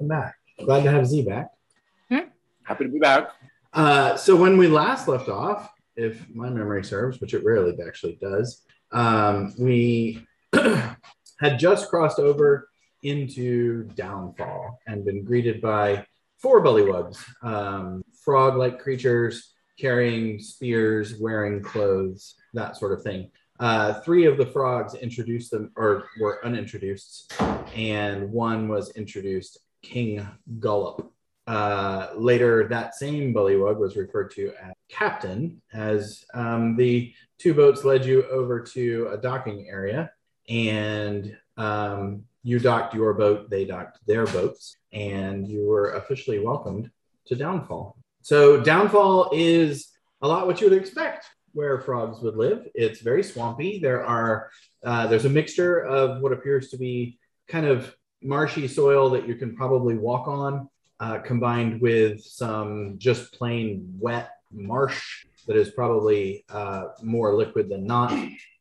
[0.00, 0.34] welcome back.
[0.64, 1.48] Glad to have Z back.
[2.64, 3.32] Happy to be back.
[3.72, 8.18] Uh, so when we last left off, if my memory serves, which it rarely actually
[8.20, 8.62] does,
[8.92, 12.68] um, we had just crossed over
[13.02, 16.06] into Downfall and been greeted by
[16.38, 23.30] four bullywugs, um, frog-like creatures carrying spears, wearing clothes, that sort of thing.
[23.58, 27.32] Uh, three of the frogs introduced them, or were unintroduced,
[27.74, 30.26] and one was introduced, King
[30.58, 31.10] Gullop.
[31.46, 37.84] Uh, later, that same bullywug was referred to as captain, as um, the two boats
[37.84, 40.12] led you over to a docking area,
[40.48, 46.90] and um, you docked your boat, they docked their boats, and you were officially welcomed
[47.26, 47.96] to Downfall.
[48.22, 49.88] So, Downfall is
[50.22, 52.68] a lot what you would expect where frogs would live.
[52.74, 53.78] It's very swampy.
[53.78, 54.50] There are
[54.84, 57.18] uh, there's a mixture of what appears to be
[57.48, 60.68] kind of marshy soil that you can probably walk on,
[61.00, 67.86] uh, combined with some just plain wet marsh that is probably uh, more liquid than
[67.86, 68.12] not,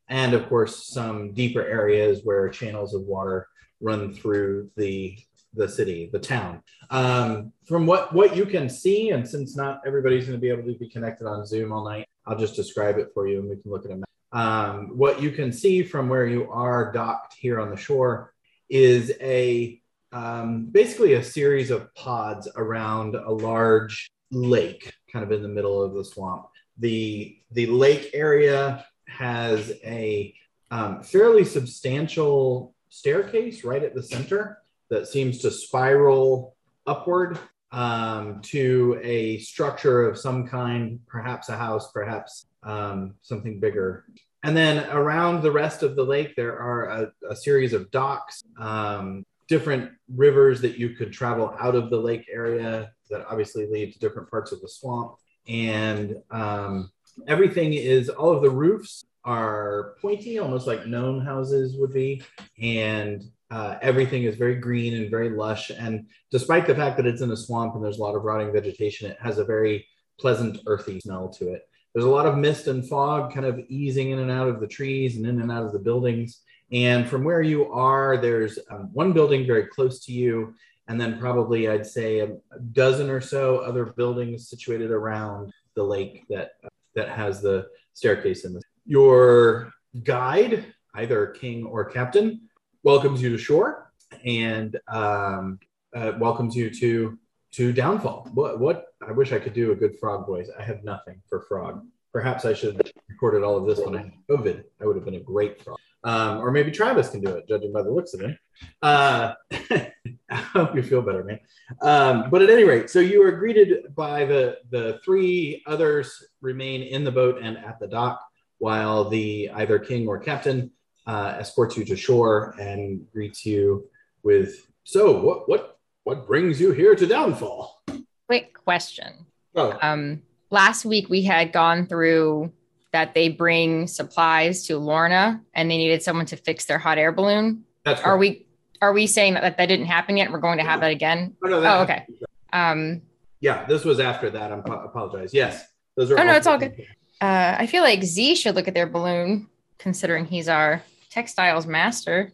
[0.07, 3.47] and of course some deeper areas where channels of water
[3.81, 5.17] run through the
[5.55, 6.61] the city, the town.
[6.91, 10.63] Um, from what what you can see, and since not everybody's going to be able
[10.71, 13.57] to be connected on Zoom all night, I'll just describe it for you, and we
[13.57, 14.03] can look at it.
[14.31, 18.33] Um, what you can see from where you are docked here on the shore
[18.69, 19.81] is a
[20.11, 25.81] um, basically a series of pods around a large lake, kind of in the middle
[25.81, 26.47] of the swamp.
[26.77, 30.33] the The lake area has a
[30.71, 34.59] um, fairly substantial staircase right at the center
[34.89, 37.37] that seems to spiral upward
[37.71, 44.05] um, to a structure of some kind, perhaps a house, perhaps um, something bigger.
[44.43, 48.43] And then around the rest of the lake, there are a, a series of docks,
[48.57, 53.91] um, different rivers that you could travel out of the lake area that obviously lead
[53.93, 55.15] to different parts of the swamp.
[55.47, 56.91] And um,
[57.27, 62.21] everything is, all of the roofs are pointy, almost like gnome houses would be.
[62.61, 65.71] And uh, everything is very green and very lush.
[65.71, 68.53] And despite the fact that it's in a swamp and there's a lot of rotting
[68.53, 69.87] vegetation, it has a very
[70.19, 71.63] pleasant, earthy smell to it.
[71.93, 74.67] There's a lot of mist and fog kind of easing in and out of the
[74.67, 76.41] trees and in and out of the buildings.
[76.71, 80.53] And from where you are, there's um, one building very close to you,
[80.87, 82.37] and then probably I'd say a,
[82.73, 88.45] dozen or so other buildings situated around the lake that uh, that has the staircase
[88.45, 88.61] in the.
[88.85, 89.71] Your
[90.03, 92.49] guide, either king or captain,
[92.83, 93.91] welcomes you to shore
[94.25, 95.59] and um,
[95.95, 97.17] uh, welcomes you to
[97.51, 98.29] to downfall.
[98.33, 100.49] What what I wish I could do a good frog voice.
[100.57, 101.85] I have nothing for frog.
[102.11, 104.63] Perhaps I should have recorded all of this when I had COVID.
[104.81, 105.77] I would have been a great frog.
[106.03, 108.37] Um, or maybe Travis can do it, judging by the looks of him.
[108.81, 111.39] Uh, I hope you feel better, man.
[111.81, 116.83] Um, but at any rate, so you are greeted by the the three others remain
[116.83, 118.21] in the boat and at the dock,
[118.59, 120.71] while the either king or captain
[121.05, 123.89] uh, escorts you to shore and greets you
[124.23, 127.81] with, "So, what what what brings you here to Downfall?"
[128.27, 129.25] Quick question.
[129.55, 130.21] Oh, Um,
[130.51, 132.51] last week we had gone through
[132.91, 137.11] that they bring supplies to Lorna and they needed someone to fix their hot air
[137.11, 137.63] balloon.
[137.85, 138.45] that's Are we
[138.81, 140.31] are we saying that that didn't happen yet?
[140.31, 141.35] We're going to have that again?
[141.43, 142.05] Oh, no, that- Oh, okay.
[142.53, 143.01] Um,
[143.41, 144.51] Yeah, this was after that.
[144.53, 145.33] I apologize.
[145.33, 145.65] Yes,
[145.97, 146.19] those are.
[146.19, 146.73] Oh, no, it's all good.
[147.21, 149.47] uh, I feel like Z should look at their balloon,
[149.79, 152.31] considering he's our textiles master.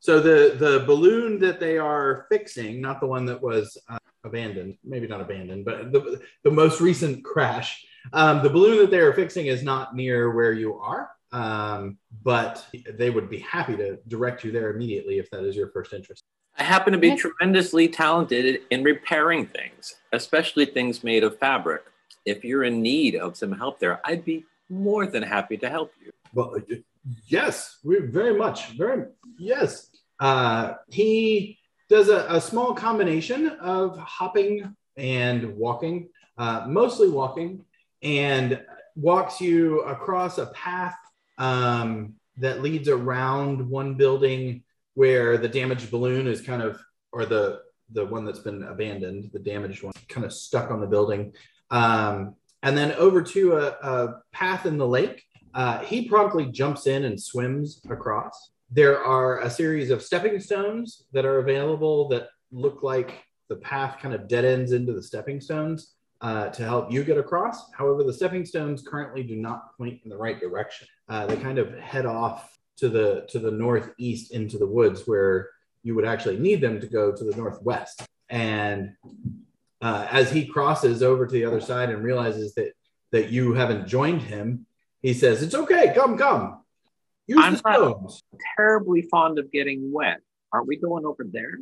[0.00, 4.78] So the the balloon that they are fixing, not the one that was uh, abandoned,
[4.82, 7.84] maybe not abandoned, but the the most recent crash.
[8.14, 12.66] Um, the balloon that they are fixing is not near where you are, um, but
[12.94, 16.24] they would be happy to direct you there immediately if that is your first interest.
[16.56, 17.16] I happen to be Yeah.
[17.16, 21.82] tremendously talented in repairing things, especially things made of fabric.
[22.24, 25.92] If you're in need of some help there, I'd be more than happy to help
[26.02, 26.10] you.
[26.32, 26.76] Well, uh,
[27.28, 29.06] yes, we very much, very
[29.38, 29.89] yes.
[30.20, 31.58] Uh, he
[31.88, 36.08] does a, a small combination of hopping and walking,
[36.38, 37.64] uh, mostly walking,
[38.02, 38.62] and
[38.94, 40.96] walks you across a path
[41.38, 44.62] um, that leads around one building
[44.94, 46.80] where the damaged balloon is kind of,
[47.12, 47.62] or the
[47.92, 51.32] the one that's been abandoned, the damaged one, kind of stuck on the building,
[51.72, 55.24] um, and then over to a, a path in the lake
[55.54, 58.50] uh, he promptly jumps in and swims across.
[58.70, 63.98] There are a series of stepping stones that are available that look like the path
[64.00, 67.70] kind of dead ends into the stepping stones uh, to help you get across.
[67.72, 70.86] However, the stepping stones currently do not point in the right direction.
[71.08, 75.50] Uh, they kind of head off to the to the northeast into the woods where
[75.82, 78.02] you would actually need them to go to the northwest.
[78.28, 78.92] And
[79.82, 82.72] uh, as he crosses over to the other side and realizes that
[83.12, 84.66] that you haven't joined him,
[85.02, 85.92] he says, "It's okay.
[85.94, 86.59] Come, come.
[87.30, 88.22] Use I'm the not- stones."
[88.56, 90.20] Terribly fond of getting wet.
[90.52, 91.58] Aren't we going over there?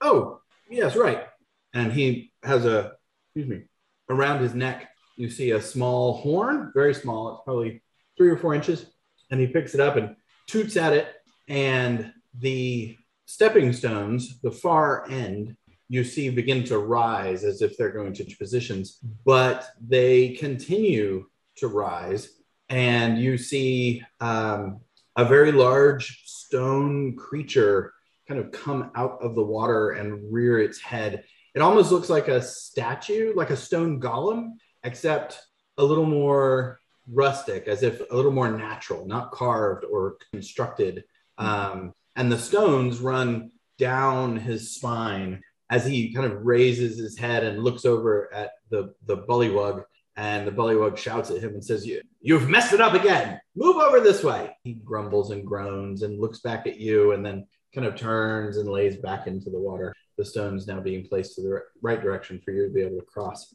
[0.00, 0.40] Oh,
[0.70, 1.26] yes, right.
[1.74, 2.92] And he has a,
[3.28, 3.62] excuse me,
[4.08, 7.34] around his neck, you see a small horn, very small.
[7.34, 7.82] It's probably
[8.16, 8.86] three or four inches.
[9.30, 10.16] And he picks it up and
[10.46, 11.08] toots at it.
[11.48, 12.96] And the
[13.26, 15.56] stepping stones, the far end,
[15.88, 21.66] you see begin to rise as if they're going to positions, but they continue to
[21.68, 22.30] rise.
[22.70, 24.80] And you see um,
[25.16, 27.92] a very large stone creature
[28.28, 31.24] kind of come out of the water and rear its head.
[31.54, 34.52] It almost looks like a statue, like a stone golem,
[34.84, 35.40] except
[35.78, 36.80] a little more
[37.12, 41.04] rustic, as if a little more natural, not carved or constructed.
[41.38, 47.42] Um, and the stones run down his spine as he kind of raises his head
[47.42, 49.84] and looks over at the, the bullywug.
[50.16, 53.40] And the bullywug shouts at him and says, you, You've messed it up again.
[53.56, 54.56] Move over this way.
[54.62, 58.68] He grumbles and groans and looks back at you and then kind of turns and
[58.68, 59.94] lays back into the water.
[60.18, 63.06] The stones now being placed to the right direction for you to be able to
[63.06, 63.54] cross.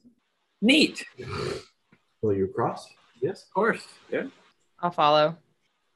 [0.61, 1.05] Neat.
[2.21, 2.87] Will you cross?
[3.21, 3.43] Yes.
[3.43, 3.85] Of course.
[4.11, 4.27] Yeah.
[4.79, 5.37] I'll follow.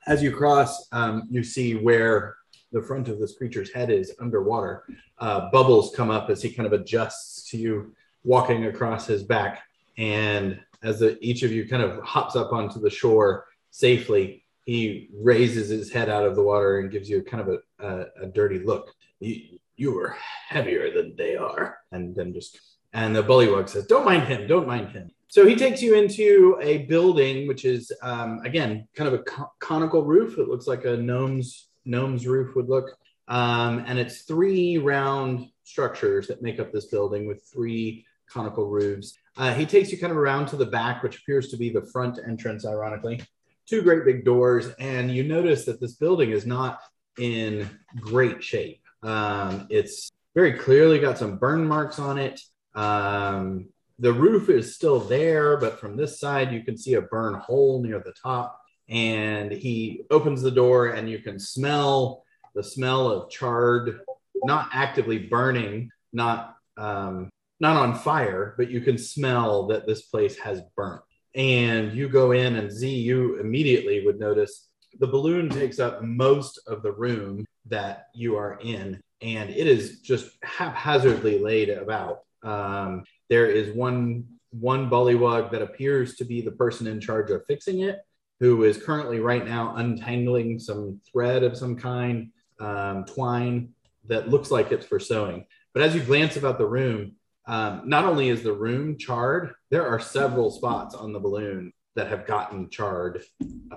[0.05, 2.35] As you cross, um, you see where
[2.71, 4.83] the front of this creature's head is underwater.
[5.17, 9.63] Uh, bubbles come up as he kind of adjusts to you walking across his back.
[10.00, 15.10] And as the, each of you kind of hops up onto the shore safely, he
[15.13, 18.25] raises his head out of the water and gives you kind of a, a, a
[18.28, 18.92] dirty look.
[19.19, 20.16] You, you are
[20.48, 21.80] heavier than they are.
[21.92, 22.60] And then just,
[22.94, 25.12] and the bullywug says, Don't mind him, don't mind him.
[25.28, 29.51] So he takes you into a building, which is, um, again, kind of a co-
[29.60, 30.38] conical roof.
[30.38, 32.98] It looks like a gnome's, gnome's roof would look.
[33.28, 39.18] Um, and it's three round structures that make up this building with three conical roofs.
[39.39, 41.86] Uh, he takes you kind of around to the back, which appears to be the
[41.94, 43.21] front entrance, ironically.
[43.65, 46.81] Two great big doors, and you notice that this building is not
[47.18, 48.81] in great shape.
[49.01, 52.41] Um, it's very clearly got some burn marks on it.
[52.75, 57.36] Um, the roof is still there, but from this side, you can see a burn
[57.36, 58.59] hole near the top.
[58.89, 62.25] And he opens the door, and you can smell
[62.56, 64.01] the smell of charred,
[64.44, 70.38] not actively burning, not um, not on fire, but you can smell that this place
[70.38, 71.01] has burnt.
[71.35, 74.69] And you go in, and Z, you immediately would notice
[75.00, 80.00] the balloon takes up most of the room that you are in, and it is
[80.00, 82.21] just haphazardly laid about.
[82.44, 87.45] Um, there is one one bullywug that appears to be the person in charge of
[87.45, 88.00] fixing it,
[88.39, 93.69] who is currently right now untangling some thread of some kind, um, twine
[94.07, 95.45] that looks like it's for sewing.
[95.73, 97.13] But as you glance about the room,
[97.47, 102.07] um, not only is the room charred, there are several spots on the balloon that
[102.07, 103.24] have gotten charred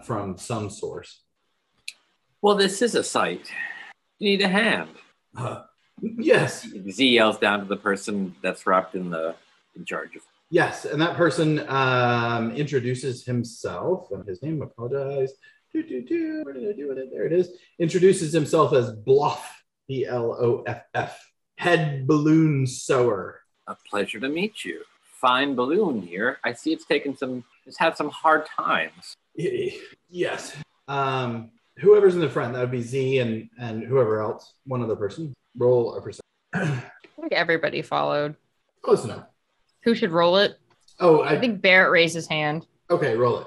[0.04, 1.22] from some source.
[2.42, 3.50] Well, this is a sight.
[4.18, 4.90] You need a hand.
[5.36, 5.62] Uh,
[6.00, 9.34] yes, Z yells down to the person that's wrapped in the
[9.74, 10.22] in charge of.
[10.50, 14.60] yes, and that person um, introduces himself and his name.
[14.60, 15.32] Apologize.
[15.72, 16.42] Do, do, do.
[16.44, 17.08] What did I do with it?
[17.10, 17.48] There it is.
[17.78, 19.40] Introduces himself as Bloff,
[19.88, 21.18] B L O F F,
[21.56, 23.40] head balloon sewer.
[23.66, 24.82] A pleasure to meet you.
[25.20, 26.38] Fine balloon here.
[26.44, 27.44] I see it's taken some.
[27.66, 29.16] It's had some hard times.
[30.10, 30.56] Yes.
[30.88, 34.96] Um, whoever's in the front, that would be Z and and whoever else, one other
[34.96, 35.32] person.
[35.56, 36.22] Roll a percent.
[36.54, 36.82] I
[37.20, 38.34] think everybody followed.
[38.82, 39.26] Close enough.
[39.84, 40.58] Who should roll it?
[40.98, 42.66] Oh, I I think Barrett raised his hand.
[42.90, 43.16] okay.
[43.16, 43.46] Roll it.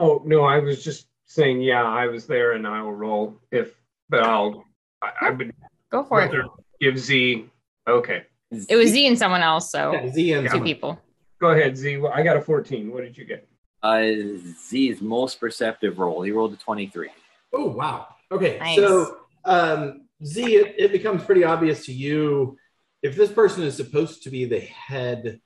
[0.00, 3.72] Oh no, I was just saying, yeah, I was there, and I will roll if,
[4.10, 4.64] but I'll,
[5.00, 5.54] I, I would
[5.90, 6.32] Go for it.
[6.80, 7.46] give Z.
[7.88, 8.24] Okay,
[8.68, 10.66] It was Z and someone else, so Yeah, Z and two someone.
[10.66, 11.00] people.
[11.40, 12.00] go ahead, Z.
[12.12, 12.92] I got a 14.
[12.92, 13.46] What did you get?
[13.82, 14.02] Uh,
[14.68, 16.22] Z's most perceptive roll.
[16.22, 17.10] He rolled a twenty-three.
[17.52, 18.08] Oh wow.
[18.32, 18.58] Okay.
[18.58, 18.76] Nice.
[18.76, 22.56] So um, Z, it, it becomes pretty obvious to you
[23.02, 25.40] if this person is supposed to be the head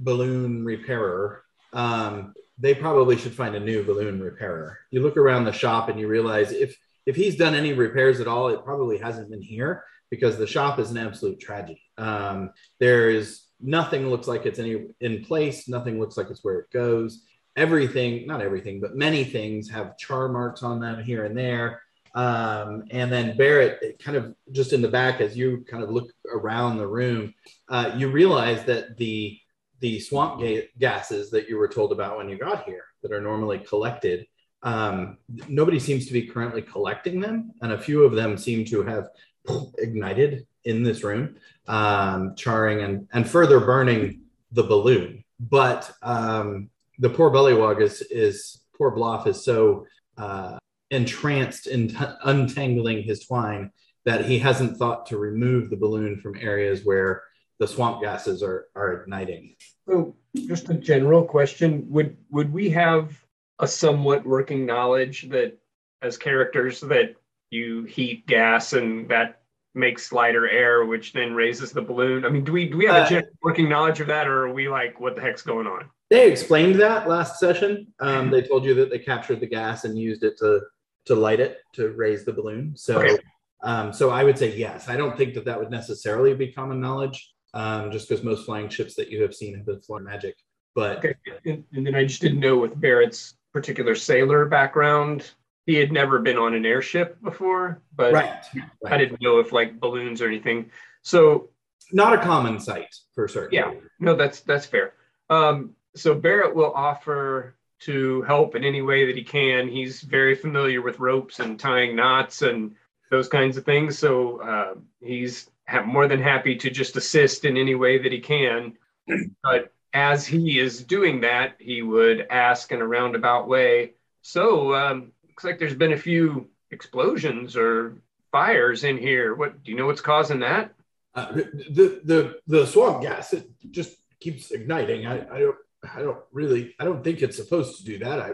[0.00, 1.44] balloon repairer.
[1.74, 4.78] Um, they probably should find a new balloon repairer.
[4.90, 8.28] You look around the shop and you realize if if he's done any repairs at
[8.28, 11.80] all, it probably hasn't been here because the shop is an absolute tragedy.
[11.96, 15.70] Um, there is nothing looks like it's any in place.
[15.70, 17.24] Nothing looks like it's where it goes.
[17.56, 21.80] Everything, not everything, but many things have char marks on them here and there.
[22.14, 26.10] Um, and then Barrett, kind of just in the back, as you kind of look
[26.30, 27.32] around the room,
[27.70, 29.38] uh, you realize that the
[29.80, 33.20] the swamp ga- gases that you were told about when you got here, that are
[33.20, 34.26] normally collected,
[34.62, 35.16] um,
[35.48, 39.08] nobody seems to be currently collecting them, and a few of them seem to have
[39.78, 44.22] ignited in this room, um, charring and, and further burning
[44.52, 45.24] the balloon.
[45.40, 50.58] But um, the poor Bullywug is, is poor Bloff is so uh,
[50.90, 53.70] entranced in t- untangling his twine
[54.04, 57.22] that he hasn't thought to remove the balloon from areas where
[57.58, 59.54] the swamp gases are, are igniting.
[59.88, 63.16] So just a general question, would, would we have
[63.58, 65.58] a somewhat working knowledge that
[66.02, 67.14] as characters that
[67.52, 69.42] you heat gas and that
[69.74, 72.24] makes lighter air, which then raises the balloon?
[72.24, 74.46] I mean, do we, do we have a Uh, general working knowledge of that or
[74.46, 75.88] are we like, what the heck's going on?
[76.10, 77.86] They explained that last session.
[78.00, 80.60] Um, they told you that they captured the gas and used it to
[81.06, 82.76] to light it to raise the balloon.
[82.76, 83.18] So, Okay.
[83.64, 84.88] um, so I would say yes.
[84.88, 88.68] I don't think that that would necessarily be common knowledge, um, just because most flying
[88.68, 90.36] ships that you have seen have been flying magic.
[90.76, 95.32] But Okay, and, and then I just didn't know with Barrett's particular sailor background,
[95.66, 98.44] he had never been on an airship before, but right,
[98.86, 100.70] I didn't know if like balloons or anything.
[101.02, 101.50] So
[101.92, 103.54] not a common sight for certain.
[103.54, 103.72] Yeah.
[104.00, 104.94] no, that's that's fair.
[105.30, 109.68] Um, so Barrett will offer to help in any way that he can.
[109.68, 112.74] He's very familiar with ropes and tying knots and
[113.10, 113.98] those kinds of things.
[113.98, 118.20] So uh, he's ha- more than happy to just assist in any way that he
[118.20, 118.76] can.
[119.42, 123.94] But as he is doing that, he would ask in a roundabout way.
[124.22, 127.96] So um, looks like there's been a few explosions or
[128.30, 129.34] fires in here.
[129.34, 129.86] What do you know?
[129.86, 130.74] What's causing that?
[131.14, 135.06] Uh, the the the swamp gas it just keeps igniting.
[135.06, 135.56] I, I don't
[135.94, 138.20] I don't really I don't think it's supposed to do that.
[138.20, 138.32] I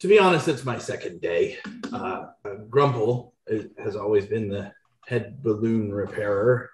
[0.00, 1.58] to be honest, it's my second day.
[1.92, 2.26] Uh,
[2.68, 3.34] Grumple
[3.78, 4.72] has always been the
[5.06, 6.70] head balloon repairer.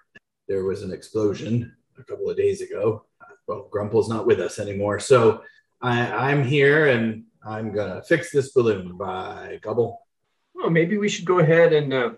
[0.47, 3.05] There was an explosion a couple of days ago.
[3.47, 5.43] Well, Grumple's not with us anymore, so
[5.81, 10.01] I, I'm here and I'm gonna fix this balloon by Gubble.
[10.53, 12.11] Well, maybe we should go ahead and uh,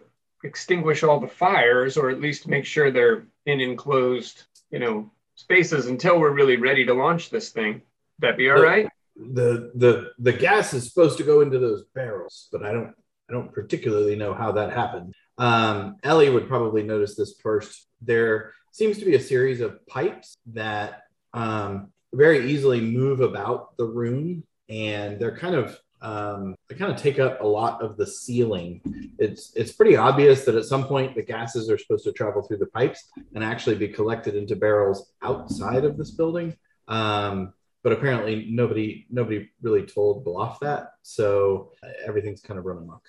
[0.44, 5.88] extinguish all the fires, or at least make sure they're in enclosed, you know, spaces
[5.88, 7.82] until we're really ready to launch this thing.
[8.20, 8.90] That be all Look, right?
[9.16, 12.94] the the the gas is supposed to go into those barrels, but I don't
[13.30, 15.14] I don't particularly know how that happened.
[15.38, 17.88] Um, Ellie would probably notice this first.
[18.02, 21.04] There seems to be a series of pipes that
[21.34, 27.02] um, very easily move about the room, and they're kind of um, they kind of
[27.02, 28.82] take up a lot of the ceiling.
[29.18, 32.58] It's it's pretty obvious that at some point the gases are supposed to travel through
[32.58, 36.56] the pipes and actually be collected into barrels outside of this building.
[36.88, 42.78] Um, but apparently nobody nobody really told Bloff that, so uh, everything's kind of run
[42.78, 43.04] amok.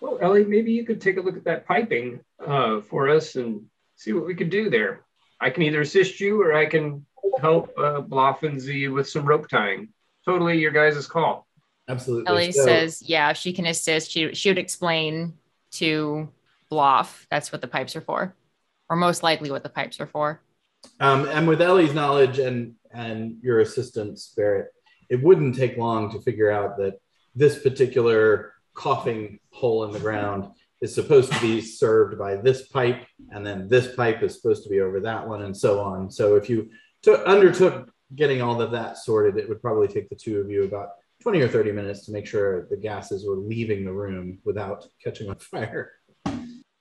[0.00, 3.66] Well, Ellie, maybe you could take a look at that piping uh, for us and
[3.96, 5.04] see what we could do there.
[5.40, 7.04] I can either assist you or I can
[7.40, 9.88] help uh, Bloff and Z with some rope tying.
[10.24, 11.46] Totally your guys' call.
[11.88, 12.28] Absolutely.
[12.28, 15.34] Ellie So- says, yeah, if she can assist, she, she would explain
[15.72, 16.28] to
[16.70, 18.34] Bloff that's what the pipes are for,
[18.88, 20.40] or most likely what the pipes are for.
[21.00, 24.68] Um, and with Ellie's knowledge and and your assistance, Barrett,
[25.08, 27.00] it wouldn't take long to figure out that
[27.34, 30.48] this particular coughing hole in the ground
[30.80, 34.70] is supposed to be served by this pipe, and then this pipe is supposed to
[34.70, 36.10] be over that one, and so on.
[36.10, 36.70] So if you
[37.02, 40.64] took, undertook getting all of that sorted, it would probably take the two of you
[40.64, 40.90] about
[41.22, 45.28] 20 or 30 minutes to make sure the gases were leaving the room without catching
[45.28, 45.92] on fire.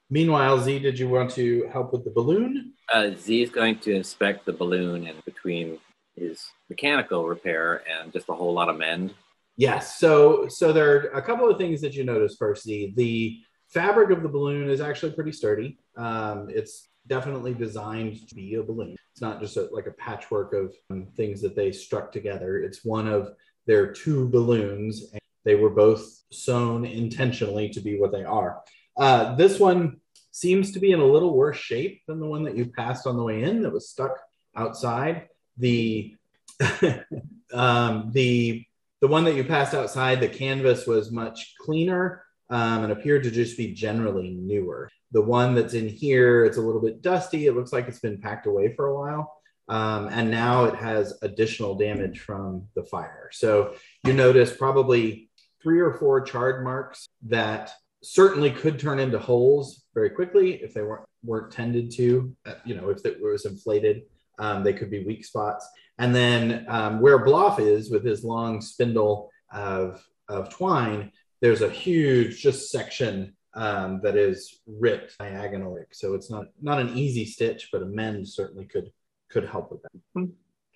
[0.10, 2.74] Meanwhile, Z, did you want to help with the balloon?
[2.92, 5.78] Uh, Z is going to inspect the balloon and between
[6.16, 9.14] his mechanical repair and just a whole lot of mend.
[9.56, 9.98] Yes.
[9.98, 12.66] So so there are a couple of things that you notice first.
[12.66, 15.78] The the fabric of the balloon is actually pretty sturdy.
[15.96, 18.96] Um, it's definitely designed to be a balloon.
[19.12, 22.60] It's not just a, like a patchwork of um, things that they struck together.
[22.60, 23.34] It's one of
[23.66, 25.10] their two balloons.
[25.12, 28.62] And they were both sewn intentionally to be what they are.
[28.96, 30.00] Uh, this one
[30.32, 33.18] seems to be in a little worse shape than the one that you passed on
[33.18, 34.18] the way in that was stuck
[34.56, 35.28] outside.
[35.58, 36.16] The
[37.54, 38.66] um, the
[39.02, 43.32] the one that you passed outside, the canvas was much cleaner um, and appeared to
[43.32, 44.90] just be generally newer.
[45.12, 47.48] The one that's in here, it's a little bit dusty.
[47.48, 49.36] It looks like it's been packed away for a while.
[49.68, 53.30] Um, and now it has additional damage from the fire.
[53.32, 55.30] So you notice probably
[55.62, 60.82] three or four charred marks that certainly could turn into holes very quickly if they
[60.82, 62.36] weren't weren't tended to.
[62.46, 64.04] Uh, you know, if it was inflated,
[64.40, 65.68] um, they could be weak spots.
[65.98, 71.70] And then um, where Bloff is with his long spindle of, of twine, there's a
[71.70, 75.84] huge just section um, that is ripped diagonally.
[75.92, 78.92] So it's not not an easy stitch, but a mend certainly could
[79.30, 80.30] could help with that.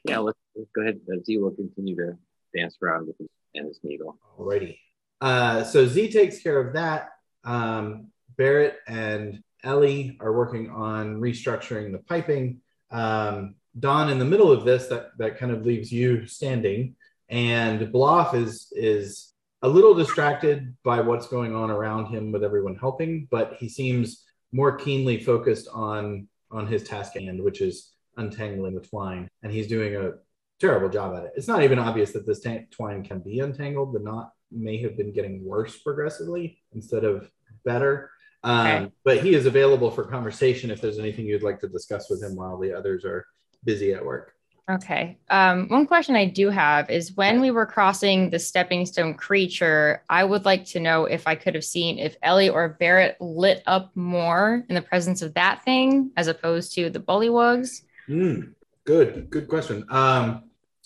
[0.05, 0.99] Yeah, let's, let's go ahead.
[1.25, 2.17] Z will continue to
[2.55, 4.17] dance around with his, and his needle.
[4.37, 4.77] Alrighty.
[5.21, 7.11] Uh, so Z takes care of that.
[7.43, 12.61] Um, Barrett and Ellie are working on restructuring the piping.
[12.91, 16.95] Um, Don, in the middle of this, that that kind of leaves you standing,
[17.29, 19.32] and Bloff is is
[19.63, 24.23] a little distracted by what's going on around him with everyone helping, but he seems
[24.51, 29.51] more keenly focused on on his task at hand, which is untangling the twine, and
[29.51, 30.11] he's doing a
[30.59, 31.31] terrible job at it.
[31.35, 33.93] It's not even obvious that this ta- twine can be untangled.
[33.93, 37.31] The knot may have been getting worse progressively instead of
[37.65, 38.11] better.
[38.43, 38.91] Um, Okay.
[39.03, 42.35] But he is available for conversation if there's anything you'd like to discuss with him
[42.35, 43.25] while the others are
[43.63, 44.35] busy at work.
[44.71, 45.17] Okay.
[45.29, 50.03] Um, one question I do have is when we were crossing the stepping stone creature,
[50.09, 53.61] I would like to know if I could have seen if Ellie or Barrett lit
[53.67, 57.81] up more in the presence of that thing as opposed to the bullywugs.
[58.07, 58.53] Mm,
[58.85, 59.85] good, good question.
[59.89, 60.43] Um,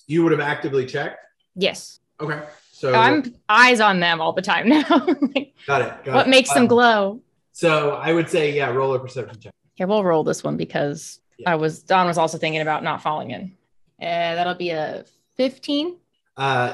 [0.08, 1.20] you would have actively checked.
[1.56, 2.00] Yes.
[2.20, 2.42] Okay,
[2.72, 4.84] so I'm eyes on them all the time now.
[5.36, 6.04] Like, got it.
[6.04, 6.30] Got what it.
[6.32, 7.22] makes them Um, glow?
[7.52, 9.54] So I would say, yeah, roll a perception check.
[9.76, 11.52] Okay, we'll roll this one because Yeah.
[11.52, 13.56] I was Don was also thinking about not falling in.
[14.02, 15.06] Uh, that'll be a
[15.38, 15.98] 15.
[16.36, 16.74] Uh,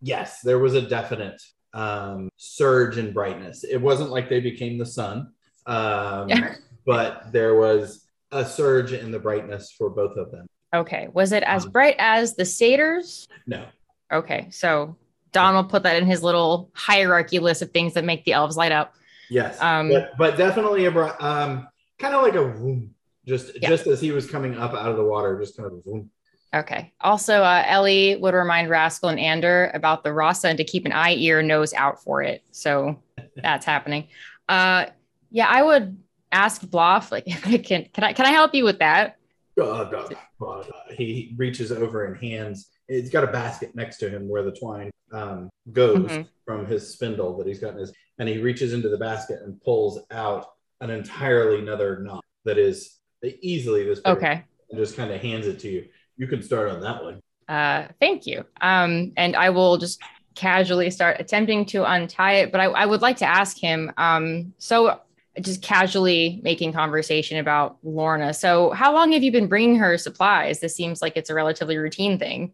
[0.00, 1.40] yes, there was a definite
[1.74, 3.64] um, surge in brightness.
[3.64, 5.32] It wasn't like they became the sun,
[5.66, 6.54] um, Yeah.
[6.86, 10.46] but there was a surge in the brightness for both of them.
[10.72, 11.08] Okay.
[11.12, 13.28] Was it as Um, bright as the satyrs?
[13.46, 13.64] No,
[14.12, 14.96] Okay, so
[15.32, 18.56] Don will put that in his little hierarchy list of things that make the elves
[18.56, 18.94] light up.
[19.28, 20.90] yes, Um, but, but definitely a
[21.24, 22.94] um, kind of like a vroom,
[23.26, 23.68] just Yeah.
[23.68, 26.10] just as he was coming up out of the water, just kind of a vroom.
[26.54, 26.92] Okay.
[27.00, 30.92] Also, uh, Ellie would remind Rascal and Ander about the Rasa and to keep an
[30.92, 32.42] eye, ear, nose out for it.
[32.50, 33.00] So
[33.36, 34.08] that's happening.
[34.48, 34.86] Uh,
[35.30, 35.96] yeah, I would
[36.32, 37.24] ask Bloff, like,
[37.62, 39.16] can, can I, can I help you with that?
[39.58, 40.62] Uh, uh, uh,
[40.96, 42.70] he reaches over and hands.
[42.88, 46.26] He's got a basket next to him where the twine um, goes Mhm.
[46.46, 49.60] from his spindle that he's got in his, and he reaches into the basket and
[49.62, 50.46] pulls out
[50.80, 52.98] an entirely another knot that is
[53.42, 54.44] easily this big Okay.
[54.70, 55.86] and just kind of hands it to you.
[56.20, 57.22] You can start on that one.
[57.48, 58.44] Uh, thank you.
[58.60, 60.02] Um, and I will just
[60.34, 63.90] casually start attempting to untie it, but I, I would like to ask him.
[63.96, 65.00] Um, so
[65.40, 68.34] just casually making conversation about Lorna.
[68.34, 70.60] So how long have you been bringing her supplies?
[70.60, 72.52] This seems like it's a relatively routine thing.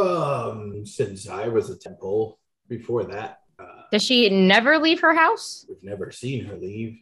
[0.00, 5.66] Um, since I was a temple, before that, uh, Does she never leave her house?
[5.68, 6.98] we've never seen her leave.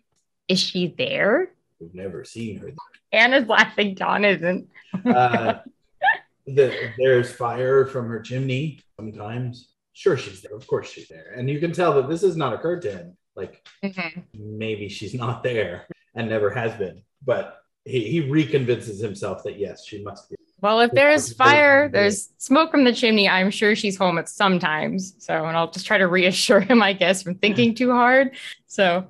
[0.48, 1.52] Is she there?
[1.78, 2.72] We've never seen her.
[3.12, 3.94] Anna's laughing.
[3.94, 4.68] Dawn isn't.
[5.06, 5.60] Uh,
[6.54, 9.74] the, there's fire from her chimney sometimes.
[9.92, 10.56] Sure, she's there.
[10.56, 11.32] Of course, she's there.
[11.36, 13.16] And you can tell that this has not occurred to him.
[13.36, 14.24] Like Mhm.
[14.34, 17.02] maybe she's not there and never has been.
[17.24, 20.36] But he, he reconvinces himself that yes, she must be.
[20.62, 23.28] Well, if there's fire, there's smoke from the chimney.
[23.28, 25.14] I'm sure she's home at some times.
[25.18, 28.32] So, and I'll just try to reassure him, I guess, from thinking too hard.
[28.66, 29.06] So,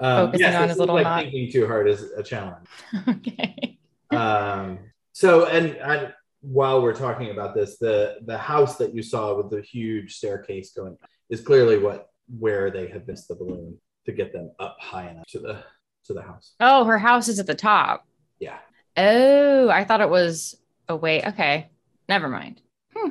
[0.00, 1.22] Um, Focusing yes, on his little like knot.
[1.24, 2.66] thinking too hard is a challenge.
[3.08, 3.78] okay.
[4.10, 4.78] um,
[5.12, 6.12] so and I,
[6.46, 10.72] while we're talking about this the the house that you saw with the huge staircase
[10.72, 10.96] going
[11.30, 15.26] is clearly what where they had missed the balloon to get them up high enough
[15.26, 15.62] to the
[16.04, 18.06] to the house Oh, her house is at the top.
[18.38, 18.58] yeah
[18.96, 20.56] Oh, I thought it was
[20.88, 21.24] away.
[21.26, 21.68] Okay.
[22.08, 22.60] Never mind.
[22.94, 23.10] Hmm.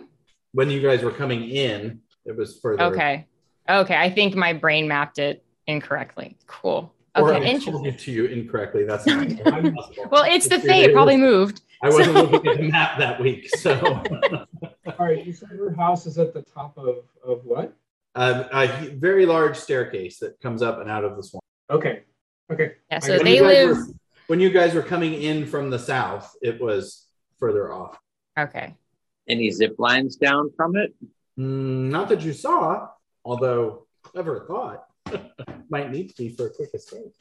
[0.53, 3.25] when you guys were coming in it was further Okay.
[3.67, 3.95] Okay.
[3.95, 6.37] I think my brain mapped it incorrectly.
[6.45, 6.93] Cool.
[7.15, 7.55] Or Okay.
[7.55, 10.07] I told it to you incorrectly that's not possible.
[10.11, 10.83] Well, it's the It's thing.
[10.83, 11.61] It probably moved.
[11.81, 13.73] I wasn't so- looking at the map that week so
[14.99, 17.73] All right, you said her house is at the top of, of what?
[18.15, 22.03] um, a very large staircase that comes up and out of the swamp Okay.
[22.51, 22.73] Okay.
[22.91, 22.99] Yeah.
[22.99, 23.77] So When they you guys live.
[23.77, 23.93] were-
[24.27, 27.07] when you guys were coming in from the south it was
[27.39, 27.97] further off
[28.39, 28.73] Okay.
[29.27, 30.93] Any zip lines down from it?
[31.39, 32.89] Mm, not that you saw,
[33.23, 34.85] although clever thought
[35.69, 37.13] might need to be for a quick escape.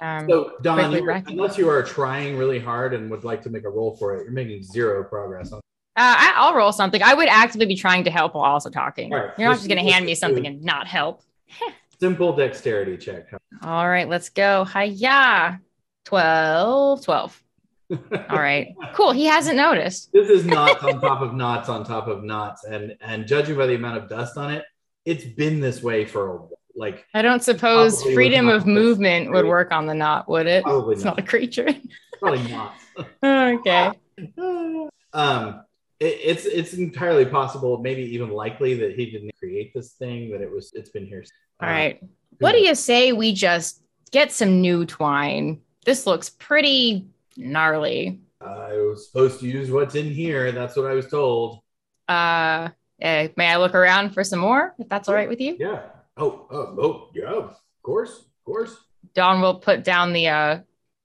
[0.00, 3.64] Um, So, Don, you, unless you are trying really hard and would like to make
[3.64, 5.52] a roll for it, you're making zero progress.
[5.52, 5.60] On Uh,
[5.96, 7.02] I, I'll roll something.
[7.02, 9.10] I would actively be trying to help while also talking.
[9.10, 9.30] Right.
[9.38, 11.22] You're not just going to hand me something and not help.
[12.00, 13.28] simple dexterity check.
[13.62, 14.64] All right, let's go.
[14.64, 15.60] Hiya.
[16.04, 17.02] 12.
[17.04, 17.42] 12.
[17.90, 17.98] All
[18.30, 18.74] right.
[18.94, 19.12] Cool.
[19.12, 20.10] He hasn't noticed.
[20.12, 23.66] this is knots on top of knots on top of knots, and and judging by
[23.66, 24.64] the amount of dust on it,
[25.04, 26.50] it's been this way for a while.
[26.76, 30.64] Like I don't suppose freedom of movement would work on the knot, would it?
[30.64, 31.16] Probably it's not.
[31.16, 31.68] not a creature.
[32.20, 32.74] probably not.
[33.22, 33.90] okay.
[35.12, 35.62] um
[36.00, 40.40] it, it's it's entirely possible maybe even likely that he didn't create this thing that
[40.40, 41.24] it was it's been here
[41.60, 42.00] All Uh, right.
[42.40, 45.60] What do you say we just get some new twine?
[45.84, 47.06] This looks pretty
[47.36, 48.20] gnarly.
[48.40, 51.60] i was supposed to use what's in here that's what i was told
[52.08, 52.68] Uh,
[53.00, 55.56] eh, may I look around for some more, if that's all right with you?
[55.58, 55.80] yeah
[56.16, 58.76] oh oh, oh yeah of course of course
[59.14, 60.58] Don will put down the uh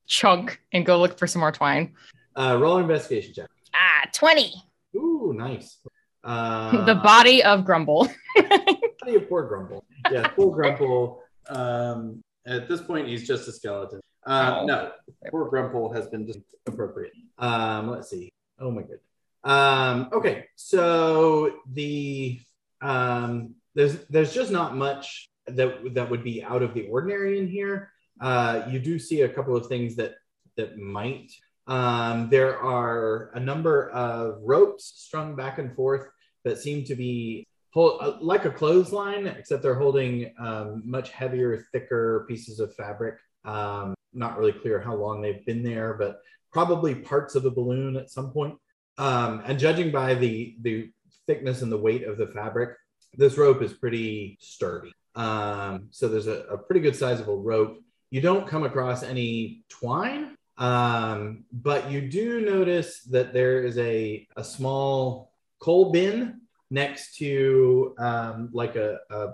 [0.07, 1.93] chunk and go look for some more twine.
[2.35, 3.47] Uh, roll an investigation check.
[3.75, 4.53] Ah, 20.
[4.95, 5.77] Ooh, nice.
[6.23, 8.07] Uh, the body of Grumble.
[8.35, 9.85] body of poor Grumble.
[10.11, 11.21] Yeah, poor Grumble.
[11.47, 13.99] Um, at this point, he's just a skeleton.
[14.25, 14.65] Uh, Oh.
[14.65, 14.91] no,
[15.29, 17.13] poor Grumble has been just appropriate.
[17.37, 18.31] Um, let's see.
[18.59, 19.01] Oh my goodness.
[19.43, 22.39] Um, okay, so the
[22.81, 27.47] um, there's there's just not much that that would be out of the ordinary in
[27.47, 27.93] here.
[28.19, 30.15] Uh, you do see a couple of things that
[30.57, 31.31] that might.
[31.65, 36.07] Um, there are a number of ropes strung back and forth
[36.43, 41.65] that seem to be hold, uh, like a clothesline, except they're holding um, much heavier,
[41.71, 43.15] thicker pieces of fabric.
[43.45, 46.19] Um, not really clear how long they've been there, but
[46.51, 48.55] probably parts of a balloon at some point.
[48.97, 50.91] Um, and judging by the the
[51.27, 52.71] thickness and the weight of the fabric,
[53.15, 54.91] this rope is pretty sturdy.
[55.15, 57.79] Um, so there's a, a pretty good sizable rope.
[58.11, 64.27] You don't come across any twine, um, but you do notice that there is a,
[64.35, 66.41] a small coal bin
[66.71, 69.27] next to um, like a, a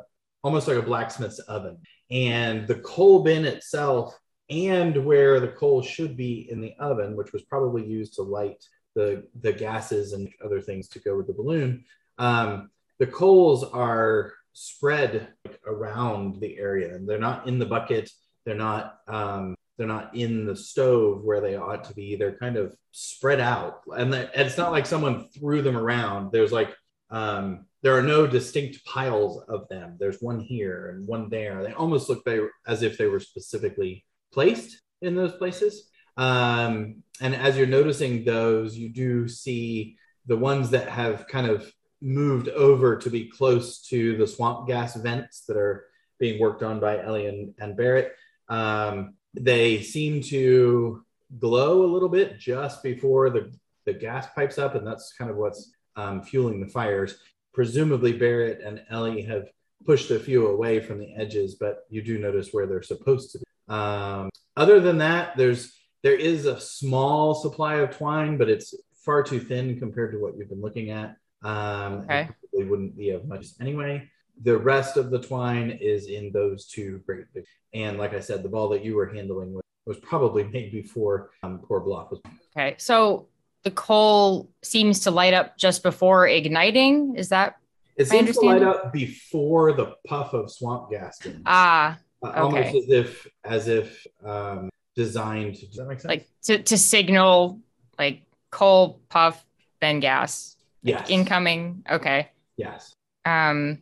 [0.43, 1.77] almost like a blacksmith's oven.
[2.11, 4.17] And the coal bin itself
[4.49, 8.63] and where the coal should be in the oven, which was probably used to light
[8.93, 11.83] the, the gases and other things to go with the balloon,
[12.19, 15.27] um, the coals are spread
[15.67, 18.09] around the area and they're not in the bucket.
[18.45, 22.15] They're not um, they're not in the stove where they ought to be.
[22.15, 26.31] They're kind of spread out, and, the, and it's not like someone threw them around.
[26.31, 26.73] There's like
[27.09, 29.97] um, there are no distinct piles of them.
[29.99, 31.63] There's one here and one there.
[31.63, 35.89] They almost look they, as if they were specifically placed in those places.
[36.17, 41.71] Um, and as you're noticing those, you do see the ones that have kind of
[42.01, 45.85] moved over to be close to the swamp gas vents that are
[46.19, 48.13] being worked on by Ellie and, and Barrett.
[48.47, 51.03] Um, they seem to
[51.39, 53.51] glow a little bit just before the,
[53.85, 57.17] the gas pipes up, and that's kind of what's um, fueling the fires.
[57.53, 59.47] Presumably, Barrett and Ellie have
[59.85, 63.39] pushed a few away from the edges, but you do notice where they're supposed to
[63.39, 63.45] be.
[63.67, 69.23] Um, other than that, there's there is a small supply of twine, but it's far
[69.23, 71.17] too thin compared to what you've been looking at.
[71.45, 72.27] Um, Okay.
[72.51, 74.09] probably wouldn't be of much anyway.
[74.43, 77.45] The rest of the twine is in those two great big.
[77.73, 79.53] And like I said, the ball that you were handling
[79.85, 82.19] was, probably made before um, poor Bloff was.
[82.57, 82.75] Okay.
[82.79, 83.27] So
[83.63, 87.15] the coal seems to light up just before igniting.
[87.15, 87.57] Is that
[87.95, 91.19] It seems to light up before the puff of swamp gas.
[91.45, 95.53] ah Uh, almost as if as if um, designed.
[95.59, 96.09] Does that make sense?
[96.09, 97.59] like to, to signal
[97.99, 99.45] like coal puff
[99.81, 100.54] then gas
[100.85, 101.83] yes, incoming?
[101.89, 102.29] Okay.
[102.57, 102.93] yes.
[103.25, 103.81] Um.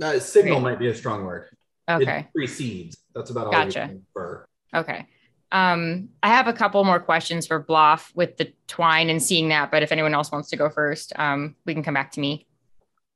[0.00, 0.72] Uh, signal Great.
[0.72, 1.48] might be a strong word.
[1.88, 2.20] Okay.
[2.20, 2.98] It precedes.
[3.14, 3.80] That's about all Gotcha.
[3.80, 4.46] you can infer.
[4.74, 5.06] Okay.
[5.50, 9.70] Um, I have a couple more questions for Bloff with the twine and seeing that,
[9.70, 12.46] but if anyone else wants to go first, um, we can come back to me.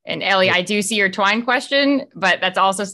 [0.05, 2.85] And Ellie, I do see your twine question, but that's also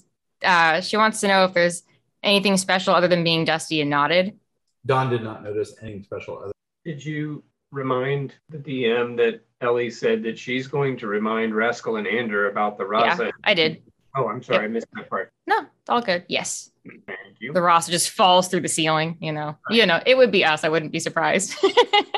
[0.44, 1.83] uh, she wants to know if there's
[2.22, 4.38] anything special other than being dusty and knotted.
[4.85, 6.38] Don did not notice anything special.
[6.38, 6.53] Other.
[6.85, 12.07] Did you remind the DM that Ellie said that she's going to remind Rascal and
[12.07, 13.26] Ander about the Rasa?
[13.26, 13.83] Yeah, I did.
[14.16, 15.33] Oh, I'm sorry, I missed that part.
[15.46, 16.24] No, it's all good.
[16.28, 17.52] Yes, Thank you.
[17.52, 19.16] the Rasa just falls through the ceiling.
[19.20, 20.64] You know, you know, it would be us.
[20.64, 21.54] I wouldn't be surprised.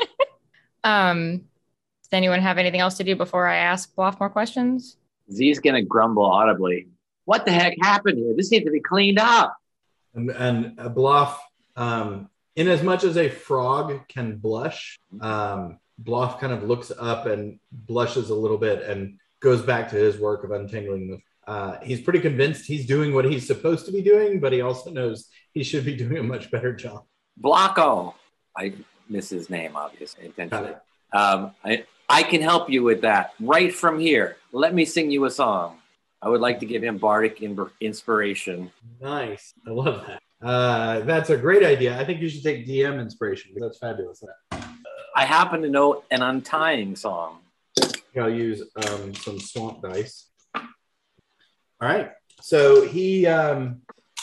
[0.83, 4.97] um, does anyone have anything else to do before I ask Bloff more questions?
[5.31, 6.87] Z's gonna grumble audibly.
[7.25, 8.33] What the heck happened here?
[8.35, 9.55] This needs to be cleaned up.
[10.13, 11.39] And, and a bluff,
[11.75, 17.25] um, in as much as a frog can blush, um, Bloff kind of looks up
[17.25, 21.51] and blushes a little bit and goes back to his work of untangling the.
[21.51, 24.91] Uh, he's pretty convinced he's doing what he's supposed to be doing, but he also
[24.91, 27.03] knows he should be doing a much better job.
[27.41, 28.13] Blocko.
[28.55, 28.73] I
[29.09, 30.75] miss his name, obviously, intentionally.
[31.13, 34.37] Um, I, I can help you with that right from here.
[34.51, 35.77] Let me sing you a song.
[36.21, 37.41] I would like to give him bardic
[37.81, 38.71] inspiration.
[39.01, 39.53] Nice.
[39.65, 40.21] I love that.
[40.41, 41.99] Uh, that's a great idea.
[41.99, 43.51] I think you should take DM inspiration.
[43.55, 44.23] That's fabulous.
[45.15, 47.39] I happen to know an untying song.
[48.19, 50.29] I'll use um, some swamp dice.
[50.55, 50.63] All
[51.79, 52.11] right.
[52.41, 53.81] So he um,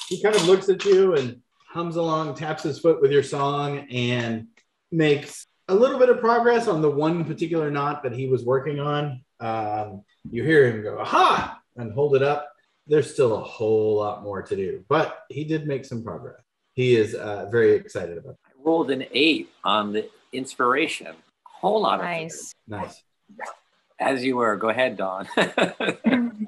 [0.09, 3.87] he kind of looks at you and hums along, taps his foot with your song,
[3.91, 4.49] and
[4.91, 8.81] makes a little bit of progress on the one particular knot that he was working
[8.81, 9.23] on.
[9.41, 12.51] Um, you hear him go, "Aha!" and hold it up.
[12.89, 16.41] There's still a whole lot more to do, but he did make some progress.
[16.73, 18.31] He is uh, very excited about.
[18.33, 18.39] It.
[18.47, 21.15] I rolled an eight on the inspiration.
[21.45, 22.55] Whole lot of Nice.
[22.67, 23.03] Nice.
[24.01, 24.57] As you were.
[24.57, 25.29] Go ahead, Dawn.
[25.37, 25.43] no,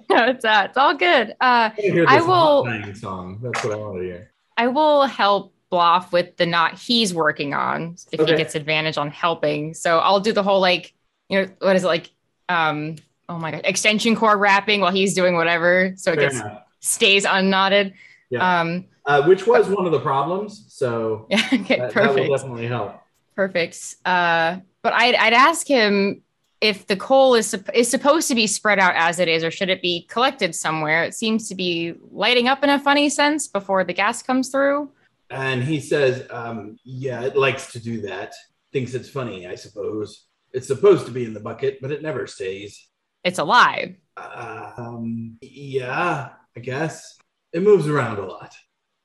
[0.09, 1.31] it's uh, it's all good.
[1.33, 3.39] Uh, I, hear I will- song.
[3.43, 4.31] That's what I want to hear.
[4.57, 8.33] I will help Bloff with the knot he's working on if Okay.
[8.33, 9.73] he gets advantage on helping.
[9.75, 10.93] So I'll do the whole like,
[11.29, 12.11] you know, what is it like?
[12.49, 12.97] Um,
[13.31, 16.63] oh my god, extension cord wrapping while he's doing whatever, so it Fair gets enough.
[16.81, 17.95] stays unknotted.
[18.29, 18.61] Yeah.
[18.61, 20.67] Um, Uh, which was one of the problems.
[20.69, 22.31] So yeah, okay, that, that will perfect.
[22.31, 23.01] definitely help.
[23.35, 23.97] Perfect.
[24.05, 26.23] Uh, but I'd, I'd ask him
[26.61, 29.71] if the coal is is supposed to be spread out as it is, or should
[29.71, 31.05] it be collected somewhere?
[31.05, 34.91] It seems to be lighting up in a funny sense before the gas comes through.
[35.31, 38.35] And he says, um, yeah, it likes to do that.
[38.73, 40.27] Thinks it's funny, I suppose.
[40.53, 42.89] It's supposed to be in the bucket, but it never stays.
[43.25, 43.97] It's alive.
[44.17, 47.19] Um, yeah, I guess.
[47.53, 48.55] It moves around a lot.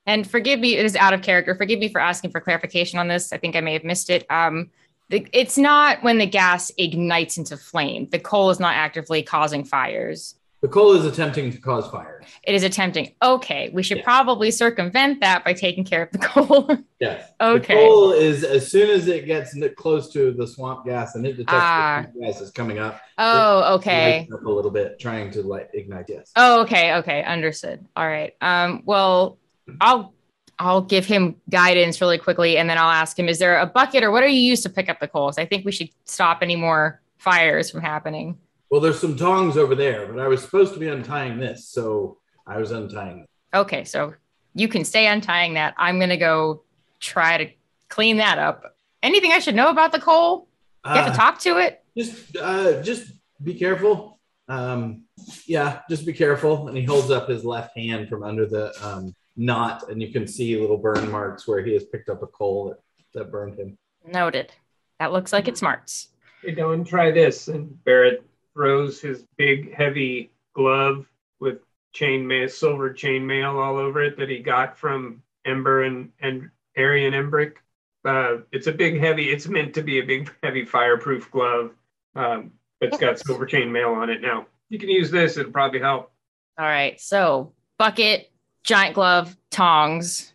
[0.06, 1.54] And forgive me, it is out of character.
[1.54, 3.32] Forgive me for asking for clarification on this.
[3.32, 4.24] I think I may have missed it.
[4.30, 4.70] Um,
[5.08, 8.08] the, it's not when the gas ignites into flame.
[8.10, 10.36] The coal is not actively causing fires.
[10.62, 12.22] The coal is attempting to cause fire.
[12.42, 13.14] It is attempting.
[13.22, 14.04] Okay, we should Yeah.
[14.04, 16.78] probably circumvent that by taking care of the coal.
[16.98, 17.30] Yes.
[17.42, 17.74] Okay.
[17.74, 21.32] The coal is as soon as it gets close to the swamp gas and it
[21.34, 22.06] detects Ah.
[22.14, 22.98] the gas is coming up.
[23.18, 24.26] oh, okay.
[24.32, 26.06] up a little bit, trying to light ignite.
[26.08, 26.32] Yes.
[26.36, 27.84] Oh, okay, okay, understood.
[27.96, 28.34] All right.
[28.40, 29.36] Um, well,
[29.80, 30.14] I'll
[30.58, 34.02] I'll give him guidance really quickly, and then I'll ask him: Is there a bucket,
[34.02, 35.36] or what are you used to pick up the coals?
[35.36, 38.38] I think we should stop any more fires from happening.
[38.70, 42.18] Well, there's some tongs over there, but I was supposed to be untying this, so
[42.46, 43.20] I was untying.
[43.20, 43.56] It.
[43.56, 44.14] Okay, so
[44.54, 45.74] you can stay untying that.
[45.78, 46.62] I'm gonna go
[47.00, 47.50] try to
[47.88, 48.76] clean that up.
[49.02, 50.48] Anything I should know about the coal?
[50.84, 51.82] You have Uh, to talk to it.
[51.96, 55.02] just uh just be careful um
[55.46, 59.14] yeah just be careful and he holds up his left hand from under the um
[59.36, 62.68] knot and you can see little burn marks where he has picked up a coal
[62.68, 62.78] that,
[63.14, 63.76] that burned him
[64.06, 64.52] Noted.
[65.00, 66.08] That looks like it smarts.
[66.42, 67.48] Hey, Dylan, try this.
[67.48, 68.22] And Barrett
[68.56, 71.06] throws his big, heavy glove
[71.38, 71.58] with
[71.94, 77.56] chainmail, silver chainmail all over it that he got from Ember and, and Arian Embrick.
[78.04, 81.72] Uh, it's a big, heavy, it's meant to be a big, heavy, fireproof glove.
[82.14, 84.46] Um, it's got silver chainmail on it now.
[84.70, 86.10] You can use this, it'll probably help.
[86.58, 86.98] All right.
[86.98, 88.32] So bucket,
[88.64, 90.32] giant glove, tongs,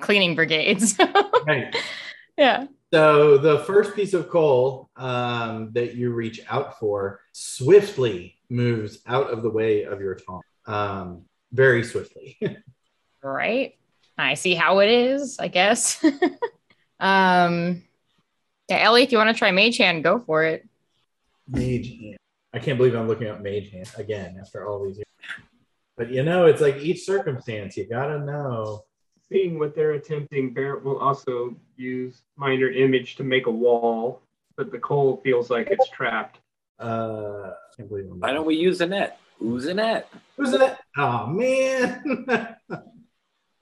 [0.00, 0.96] cleaning brigades.
[1.46, 1.74] right
[2.36, 2.66] yeah.
[2.94, 9.30] So the first piece of coal um that you reach out for swiftly moves out
[9.30, 12.38] of the way of your tongue um very swiftly
[13.24, 13.78] Right.
[14.18, 16.04] I see how it is, I guess.
[17.00, 17.82] um
[18.68, 20.66] yeah, Ellie, if you want to try Mage Hand, go for it.
[21.48, 22.16] Mage hand.
[22.54, 25.06] I can't believe I'm looking up mage hand again after all these years.
[25.96, 28.84] But you know, it's like each circumstance, you gotta know.
[29.30, 34.20] Seeing what they're attempting, Barrett will also use minor image to make a wall,
[34.56, 36.40] but the coal feels like it's trapped.
[36.78, 39.18] Uh, I can't believe I'm Why don't we use a net?
[39.38, 40.08] Who's a net?
[40.36, 40.80] Who's that?
[40.96, 42.26] Oh man.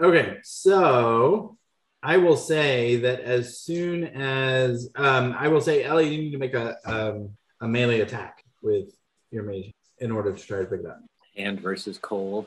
[0.03, 1.57] okay, so
[2.03, 6.38] I will say that as soon as um, I will say, Ellie, you need to
[6.38, 8.88] make a um, a melee attack with
[9.31, 11.01] your mage in order to try to pick it up.
[11.37, 12.46] Hand versus coal.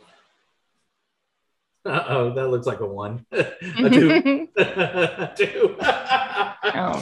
[1.85, 3.25] Uh oh, that looks like a one.
[3.31, 3.43] a
[3.91, 4.47] two.
[4.57, 5.77] oh two.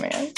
[0.02, 0.34] man.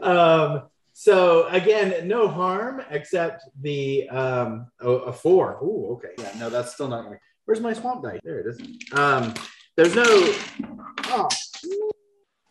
[0.00, 0.62] um,
[0.94, 5.58] so again, no harm except the um, oh, a four.
[5.60, 6.14] Oh, okay.
[6.18, 7.18] Yeah, no, that's still not gonna.
[7.44, 8.20] Where's my swamp dice?
[8.24, 8.60] There it is.
[8.92, 9.34] Um,
[9.76, 10.04] there's no.
[10.06, 11.28] Oh,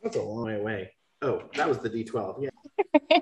[0.03, 0.91] that's a long way away.
[1.23, 2.43] Oh, that was the D12.
[2.43, 3.19] Yeah.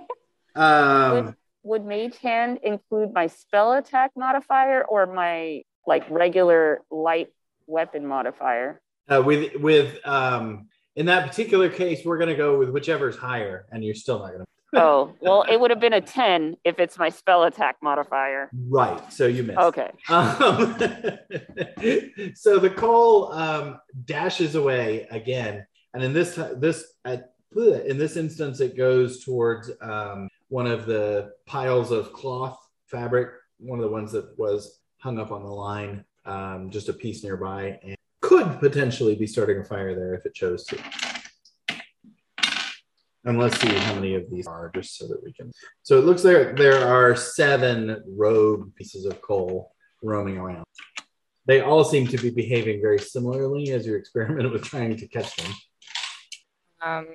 [0.56, 7.30] um, Would Mage Hand include my spell attack modifier or my like regular light
[7.68, 8.82] weapon modifier?
[9.10, 13.66] uh, with with um, in that particular case, we're gonna go with whichever is higher,
[13.72, 14.46] and you're still not gonna.
[14.76, 18.50] Oh, well, it would have been a 10 if it's my spell attack modifier.
[18.68, 19.02] Right.
[19.14, 19.60] So you missed.
[19.60, 19.90] Okay.
[20.10, 20.78] Um,
[22.36, 28.60] so the coal um, dashes away again, and in this this at, in this instance,
[28.60, 34.12] it goes towards um, one of the piles of cloth fabric, one of the ones
[34.12, 39.16] that was hung up on the line, um, just a piece nearby, and could potentially
[39.16, 40.78] be starting a fire there if it chose to.
[43.26, 45.52] And let's see how many of these are, just so that we can.
[45.84, 49.72] So it looks like there are seven rogue pieces of coal
[50.04, 50.64] roaming around.
[51.46, 55.36] They all seem to be behaving very similarly as you experiment with trying to catch
[55.38, 55.54] them.
[56.82, 57.08] Um,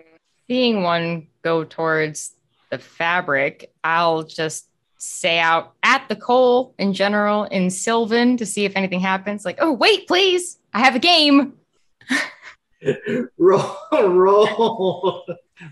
[0.49, 2.35] seeing one go towards
[2.71, 4.69] the fabric, I'll just
[5.03, 9.45] say out at the coal in general in Sylvan to see if anything happens.
[9.45, 11.55] Like, oh, wait, please, I have a game.
[13.37, 15.25] roll, roll,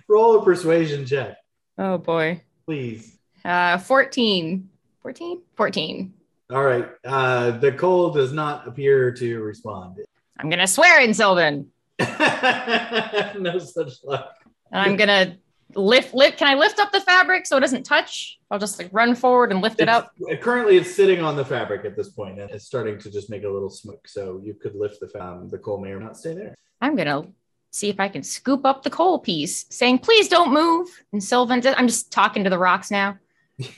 [0.09, 1.37] roll a persuasion check,
[1.79, 2.43] Oh boy.
[2.67, 3.19] please.
[3.45, 4.69] Uh, 14.
[5.03, 5.43] 14?
[5.57, 6.13] 14.
[6.51, 6.89] All right.
[7.05, 9.99] Uh, the coal does not appear to respond.
[10.39, 11.71] I'm going to swear in Sylvan.
[12.01, 14.35] no such luck.
[14.73, 15.37] And I'm gonna
[15.75, 18.39] lift lift can I lift up the fabric so it doesn't touch?
[18.51, 20.13] I'll just like run forward and lift it up.
[20.41, 23.45] Currently, it's sitting on the fabric at this point, and it's starting to just make
[23.45, 24.09] a little smoke.
[24.09, 26.55] So you could lift the um, the coal may or not stay there.
[26.81, 27.29] I'm gonna
[27.71, 30.89] see if I can scoop up the coal piece, saying, please don't move.
[31.13, 33.19] And Sylvan, I'm just talking to the rocks now.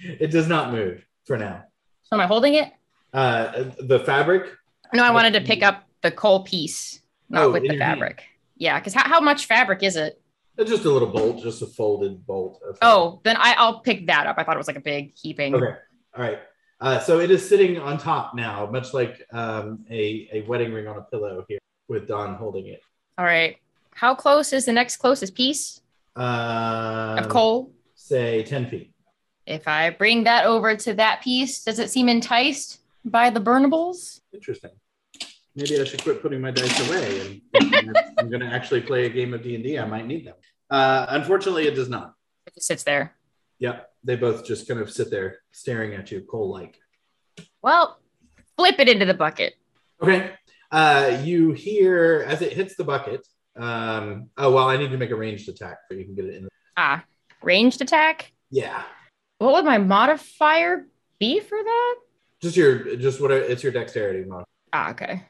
[0.00, 1.64] It does not move for now.
[2.04, 2.72] So am I holding it?
[3.12, 4.48] Uh, the fabric.
[4.94, 7.80] No, I wanted to pick up the coal piece, not Oh, with the hand.
[7.80, 8.22] fabric.
[8.56, 10.20] Yeah, because how, how much fabric is it?
[10.58, 12.60] It's just a little bolt, just a folded bolt.
[12.68, 14.36] Of Oh, then I, I'll pick that up.
[14.38, 15.54] I thought it was like a big heaping.
[15.54, 15.64] Okay.
[16.16, 16.40] All right.
[16.80, 20.88] Uh, so it is sitting on top now, much like um, a, a wedding ring
[20.88, 22.80] on a pillow here with Don holding it.
[23.16, 23.56] All right.
[23.94, 25.80] How close is the next closest piece
[26.16, 27.72] Um, of coal?
[27.94, 28.92] Say 10 feet.
[29.46, 34.20] If I bring that over to that piece, does it seem enticed by the burnables?
[34.34, 34.72] Interesting.
[35.58, 37.42] Maybe I should quit putting my dice away and
[37.74, 39.76] and I'm going to actually play a game of D&D.
[39.76, 40.36] I might need them.
[40.70, 42.14] Uh, unfortunately, it does not.
[42.46, 43.16] It just sits there.
[43.58, 43.90] Yep.
[44.04, 46.78] They both just kind of sit there staring at you coal-like.
[47.60, 47.98] Well,
[48.56, 49.54] flip it into the bucket.
[50.00, 50.30] Okay.
[50.70, 53.26] Uh, you hear as it hits the bucket.
[53.56, 56.36] Um, oh, well, I need to make a ranged attack so you can get it
[56.36, 56.48] in.
[56.76, 57.04] Ah,
[57.42, 58.30] ranged attack.
[58.52, 58.84] Yeah.
[59.38, 60.86] What would my modifier
[61.18, 61.96] be for that?
[62.40, 64.44] Just your, just what it's your dexterity mod.
[64.72, 65.24] Ah, okay.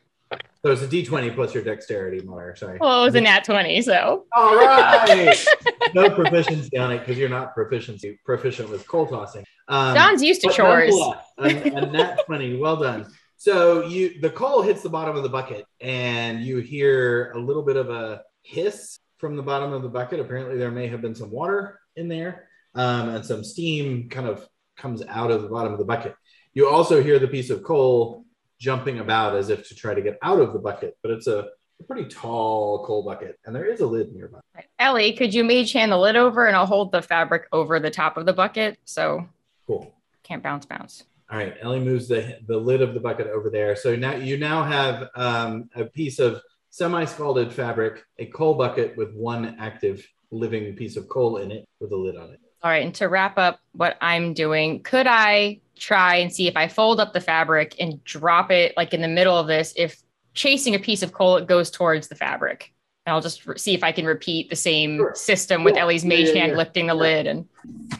[0.62, 2.56] So it's a d20 plus your dexterity modifier.
[2.56, 2.78] Sorry.
[2.80, 4.26] Well, it was a nat 20, so.
[4.32, 5.46] All right.
[5.94, 9.44] no proficiency on it because you're not proficiency proficient with coal tossing.
[9.68, 10.94] Um, John's used to chores.
[11.38, 12.56] A, a nat 20.
[12.56, 13.06] Well done.
[13.36, 17.62] So you the coal hits the bottom of the bucket and you hear a little
[17.62, 20.18] bit of a hiss from the bottom of the bucket.
[20.18, 24.44] Apparently there may have been some water in there um, and some steam kind of
[24.76, 26.16] comes out of the bottom of the bucket.
[26.52, 28.24] You also hear the piece of coal
[28.58, 31.48] jumping about as if to try to get out of the bucket, but it's a,
[31.80, 34.40] a pretty tall coal bucket and there is a lid nearby.
[34.78, 37.90] Ellie, could you mage hand the lid over and I'll hold the fabric over the
[37.90, 39.26] top of the bucket so
[39.66, 39.94] Cool.
[40.22, 41.04] can't bounce bounce.
[41.30, 43.76] All right, Ellie moves the the lid of the bucket over there.
[43.76, 46.40] So now you now have um, a piece of
[46.70, 51.92] semi-scalded fabric, a coal bucket with one active living piece of coal in it with
[51.92, 52.40] a lid on it.
[52.62, 56.56] All right, and to wrap up what I'm doing, could I try and see if
[56.56, 59.72] I fold up the fabric and drop it like in the middle of this?
[59.76, 60.02] If
[60.34, 62.72] chasing a piece of coal, it goes towards the fabric.
[63.06, 65.14] And I'll just re- see if I can repeat the same Sure.
[65.14, 65.82] system with Yeah.
[65.82, 66.58] Ellie's mage yeah, hand yeah.
[66.58, 67.00] lifting the Yeah.
[67.00, 67.26] lid.
[67.28, 67.48] And
[67.92, 67.98] All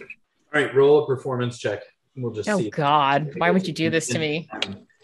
[0.52, 1.82] right, roll a performance check.
[2.16, 2.70] We'll just oh see.
[2.70, 4.48] God, why would you do this to me?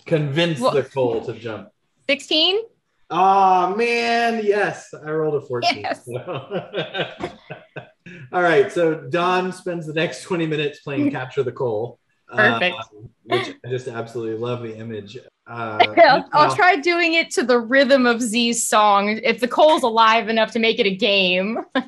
[0.04, 1.68] Convince Well- the coal to jump.
[2.08, 2.60] 16?
[3.08, 5.80] Oh man, yes, I rolled a 14.
[5.80, 6.08] Yes.
[8.32, 11.98] All right, so Don spends the next 20 minutes playing Capture the Coal.
[12.28, 12.76] Perfect.
[12.76, 15.16] um, which I just absolutely love the image.
[15.46, 19.82] Uh, I'll, I'll try doing it to the rhythm of Z's song if the coal's
[19.82, 21.58] alive enough to make it a game.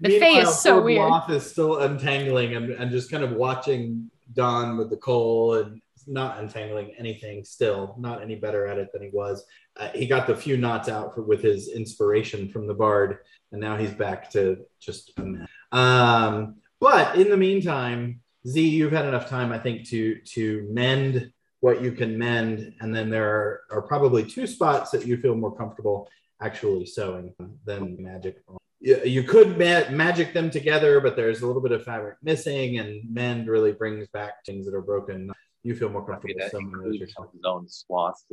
[0.00, 1.10] The Fae is so poor weird.
[1.10, 5.80] Bloff is still untangling and, and just kind of watching Don with the coal and
[6.06, 9.44] not untangling anything still, not any better at it than he was.
[9.78, 13.18] Uh, he got the few knots out for, with his inspiration from the bard,
[13.52, 15.48] and now he's back to just a mess.
[15.72, 21.32] Um, but in the meantime, Z, you've had enough time, I think, to to mend
[21.60, 25.34] what you can mend, and then there are, are probably two spots that you feel
[25.34, 26.08] more comfortable
[26.40, 27.34] actually sewing
[27.64, 28.42] than magic.
[28.80, 32.78] You, you could ma- magic them together, but there's a little bit of fabric missing,
[32.78, 35.32] and mend really brings back things that are broken.
[35.62, 37.30] You feel more comfortable sewing those yourself.
[37.44, 38.26] own swaths.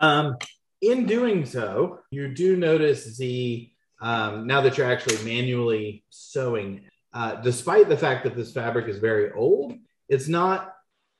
[0.00, 0.36] Um,
[0.80, 6.82] in doing so, you do notice the um, now that you're actually manually sewing,
[7.14, 9.74] uh, despite the fact that this fabric is very old,
[10.08, 10.74] it's not.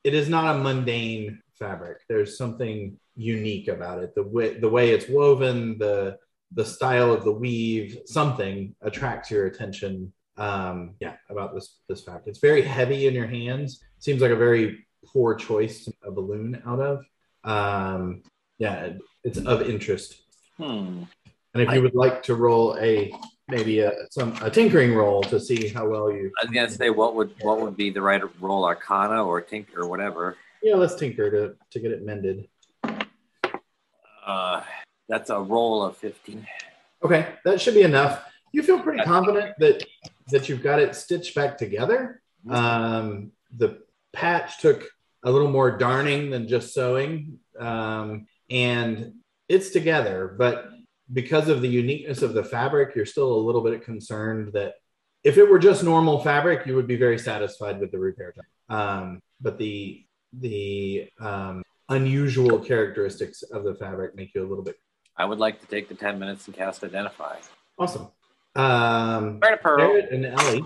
[0.04, 1.98] It is not a mundane fabric.
[2.08, 4.14] There's something unique about it.
[4.14, 6.18] The way the way it's woven, the
[6.52, 10.12] the style of the weave, something attracts your attention.
[10.36, 12.26] Um, yeah, about this this fabric.
[12.26, 13.80] It's very heavy in your hands.
[13.98, 17.04] Seems like a very poor choice to a balloon out of.
[17.42, 18.22] Um,
[18.58, 18.90] yeah,
[19.24, 20.16] it's of interest.
[20.56, 21.02] Hmm.
[21.54, 23.12] And if you would like to roll a
[23.48, 26.90] maybe a some a tinkering roll to see how well you I was gonna say
[26.90, 30.36] what would what would be the right roll, Arcana or tinker or whatever.
[30.62, 32.48] yeah, let's tinker to to get it mended.
[34.26, 34.62] Uh,
[35.08, 36.46] that's a roll of fifteen.
[37.02, 38.24] Okay, that should be enough.
[38.52, 39.84] You feel pretty confident that
[40.28, 42.20] that you've got it stitched back together.
[42.50, 43.82] Um, the
[44.12, 44.84] patch took
[45.22, 49.12] a little more darning than just sewing, um, and
[49.48, 50.34] it's together.
[50.38, 50.70] But
[51.12, 54.74] because of the uniqueness of the fabric, you're still a little bit concerned that
[55.24, 58.78] if it were just normal fabric, you would be very satisfied with the repair time.
[58.78, 64.76] Um, but the the um, unusual characteristics of the fabric make you a little bit
[65.16, 67.38] I would like to take the 10 minutes and cast Identify.
[67.78, 68.08] Awesome.
[68.54, 70.62] Um, Barrett and Ellie,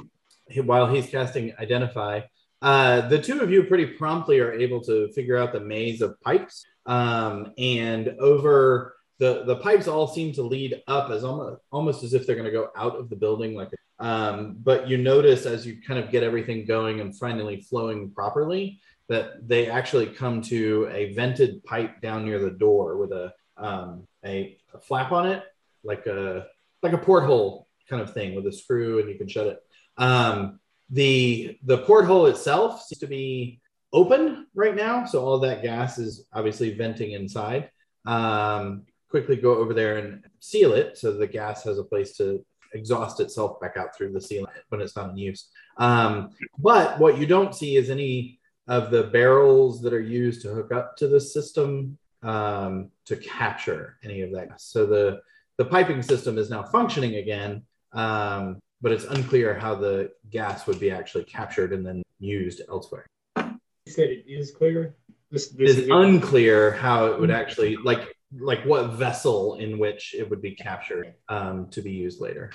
[0.62, 2.22] while he's casting Identify,
[2.62, 6.20] uh, the two of you pretty promptly are able to figure out the maze of
[6.20, 6.64] pipes.
[6.86, 12.14] Um, and over the the pipes all seem to lead up as almost almost as
[12.14, 13.54] if they're going to go out of the building.
[13.54, 18.11] Like, um, but you notice as you kind of get everything going and finally flowing
[18.11, 23.32] properly that they actually come to a vented pipe down near the door with a
[23.56, 25.42] um, a, a flap on it,
[25.82, 26.46] like a
[26.82, 29.62] like a porthole kind of thing with a screw, and you can shut it.
[29.98, 30.59] Um,
[30.91, 33.61] the the porthole itself seems to be
[33.93, 37.70] open right now, so all that gas is obviously venting inside.
[38.07, 42.45] Um, quickly go over there and seal it so the gas has a place to
[42.72, 45.49] exhaust itself back out through the ceiling when it's not in use.
[45.76, 48.38] Um, but what you don't see is any
[48.68, 53.97] of the barrels that are used to hook up to the system um, to capture
[54.05, 54.61] any of that.
[54.61, 55.20] So the
[55.59, 60.81] the piping system is now functioning again, um, but it's unclear how the gas would
[60.81, 63.07] be actually captured and then used elsewhere.
[63.37, 64.95] You said it is clear.
[65.31, 70.14] This, It this is unclear how it would actually like like what vessel in which
[70.16, 72.53] it would be captured um, to be used later.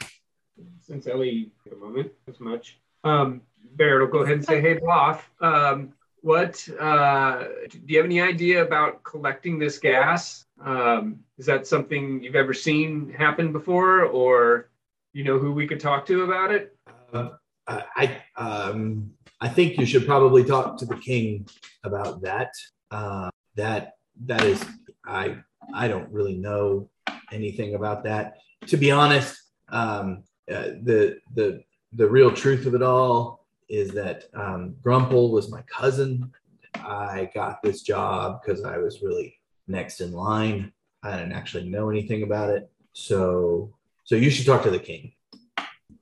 [0.80, 2.80] since Ellie at the moment as much.
[3.04, 3.42] Um,
[3.76, 8.22] Barrett will go ahead and say, "Hey, Bloff, um, what uh, do you have any
[8.22, 10.46] idea about collecting this gas?
[10.64, 14.70] Um, is that something you've ever seen happen before, or
[15.16, 16.78] you know who we could talk to about it?"
[17.14, 17.30] Uh,
[17.68, 21.48] I um, I think you should probably talk to the king
[21.84, 22.52] about that.
[22.92, 23.94] Uh, that
[24.26, 24.64] that is
[25.06, 25.38] I
[25.74, 26.90] I don't really know
[27.32, 28.38] anything about that.
[28.68, 31.64] To be honest, um, uh, the the
[31.94, 36.32] the real truth of it all is that um, Grumple was my cousin.
[36.76, 40.74] I got this job because I was really next in line.
[41.04, 43.74] I didn't actually know anything about it, so
[44.06, 45.12] so you should talk to the king.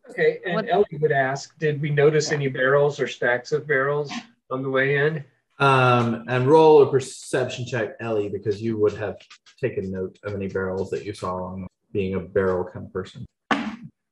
[0.10, 4.12] Okay, and What- Ellie would ask, "Did we notice any barrels or stacks of barrels
[4.52, 5.24] on the way in?"
[5.60, 9.18] Um, and roll a perception check, Ellie, because you would have
[9.60, 13.26] taken note of any barrels that you saw along being a barrel kind of person.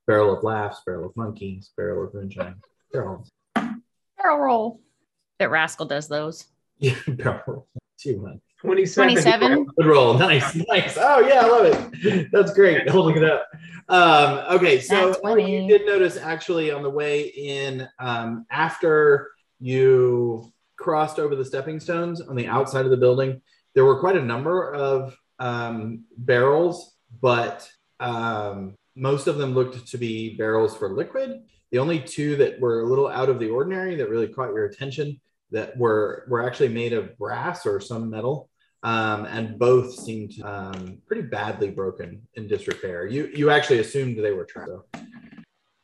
[0.06, 2.56] Barrel of laughs, barrel of monkeys, barrel of moonshine,
[2.92, 3.26] barrel.
[3.54, 4.80] Barrel roll.
[5.38, 6.46] That rascal does those.
[6.78, 7.68] Yeah, barrel.
[7.98, 8.40] Two one.
[8.40, 8.51] Twenty-seven.
[8.62, 9.66] 27.
[9.76, 10.14] Good roll.
[10.14, 10.96] Nice, nice.
[10.96, 12.28] Oh yeah, I love it.
[12.32, 12.88] That's great.
[12.90, 13.48] Holding it up.
[13.88, 15.62] Um, okay, so Nat Ellie, 20.
[15.62, 21.80] you did notice actually on the way in, um, after you crossed over the stepping
[21.80, 23.42] stones on the outside of the building,
[23.74, 27.68] there were quite a number of um, barrels, but
[28.00, 31.42] um, most of them looked to be barrels for liquid.
[31.70, 34.66] The only two that were a little out of the ordinary that really caught your
[34.66, 38.48] attention that were were actually made of brass or some metal
[38.82, 43.06] um, and both seemed um, pretty badly broken in disrepair.
[43.06, 44.70] You you actually assumed they were trapped.
[44.70, 44.84] So.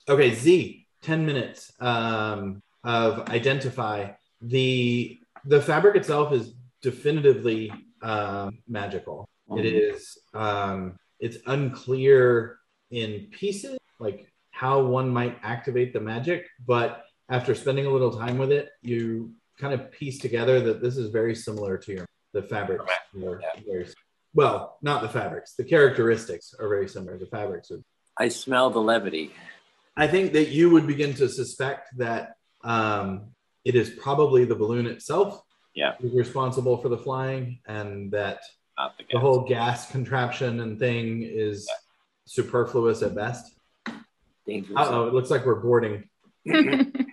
[0.09, 7.73] Okay, Z, ten minutes um, of identify the the fabric itself is definitively
[8.03, 9.29] um, magical.
[9.57, 12.59] It is um, it's unclear
[12.91, 18.39] in pieces like how one might activate the magic, but after spending a little time
[18.39, 22.43] with it, you kind of piece together that this is very similar to your the
[22.43, 22.85] fabrics.
[23.25, 23.87] are very-
[24.35, 25.55] well, not the fabrics.
[25.55, 27.19] The characteristics are very similar.
[27.19, 27.81] The fabrics are.
[28.19, 29.33] I smell the levity.
[29.97, 33.29] I think that you would begin to suspect that um,
[33.65, 35.43] it is probably the balloon itself.
[35.75, 35.95] Yeah.
[36.01, 38.41] Is responsible for the flying, and that
[38.77, 41.69] Not the the whole gas contraption and thing is
[42.25, 43.55] superfluous at best.
[44.47, 44.77] Dangerous.
[44.77, 46.09] Uh oh, it looks like we're boarding.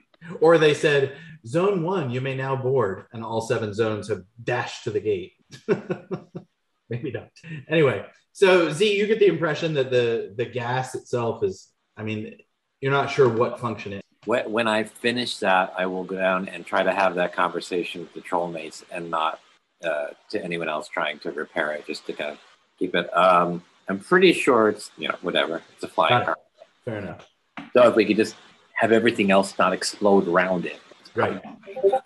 [0.41, 4.83] Or they said, Zone one, you may now board, and all seven zones have dashed
[4.85, 5.33] to the gate.
[6.89, 7.29] Maybe not.
[7.69, 11.69] Anyway, so Z, you get the impression that the the gas itself is.
[11.97, 12.37] I mean,
[12.81, 14.01] you're not sure what function it.
[14.25, 18.01] When, when I finish that, I will go down and try to have that conversation
[18.01, 19.39] with the troll mates and not
[19.83, 22.39] uh, to anyone else trying to repair it, just to kind of
[22.79, 23.15] keep it.
[23.15, 25.61] Um, I'm pretty sure it's, you know, whatever.
[25.73, 26.37] It's a flying car.
[26.83, 27.27] Fair enough.
[27.73, 28.35] So if we could just
[28.73, 30.79] have everything else not explode around it.
[31.16, 31.41] Right.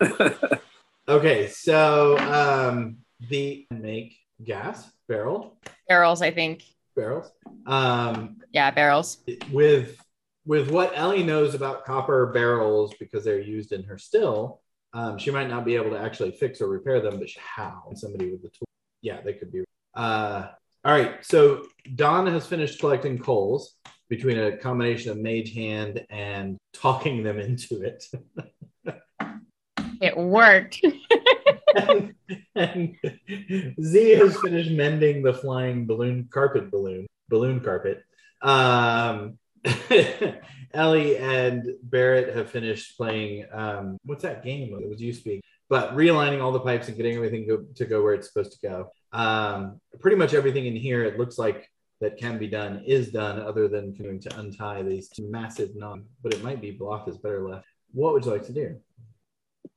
[1.08, 2.98] Okay, so um,
[3.30, 5.56] the make gas barrel
[5.88, 6.62] barrels, I think.
[6.94, 7.32] barrels.
[7.66, 9.18] Um, Yeah, barrels.
[9.50, 9.98] with
[10.46, 14.60] with what Ellie knows about copper barrels because they're used in her still,
[14.92, 17.90] um, she might not be able to actually fix or repair them, but she, how?
[17.94, 18.68] Somebody with the tool,
[19.02, 19.64] yeah, they could be.
[19.94, 20.46] Uh,
[20.84, 21.64] all right, so
[21.96, 23.74] Don has finished collecting coals
[24.10, 28.04] between a combination of mage hand and talking them into it.
[30.02, 30.84] It worked.
[31.76, 32.14] and,
[32.54, 32.96] and
[33.82, 38.02] Z has finished mending the flying balloon carpet balloon balloon carpet.
[38.42, 39.38] Um,
[40.74, 43.46] Ellie and Barrett have finished playing.
[43.52, 44.76] Um, what's that game?
[44.80, 48.02] It was you speak, but realigning all the pipes and getting everything go, to go
[48.02, 48.90] where it's supposed to go.
[49.12, 51.68] Um, pretty much everything in here, it looks like
[52.00, 56.08] that can be done is done, other than continuing to untie these two massive knots.
[56.22, 57.66] But it might be block is better left.
[57.92, 58.76] What would you like to do?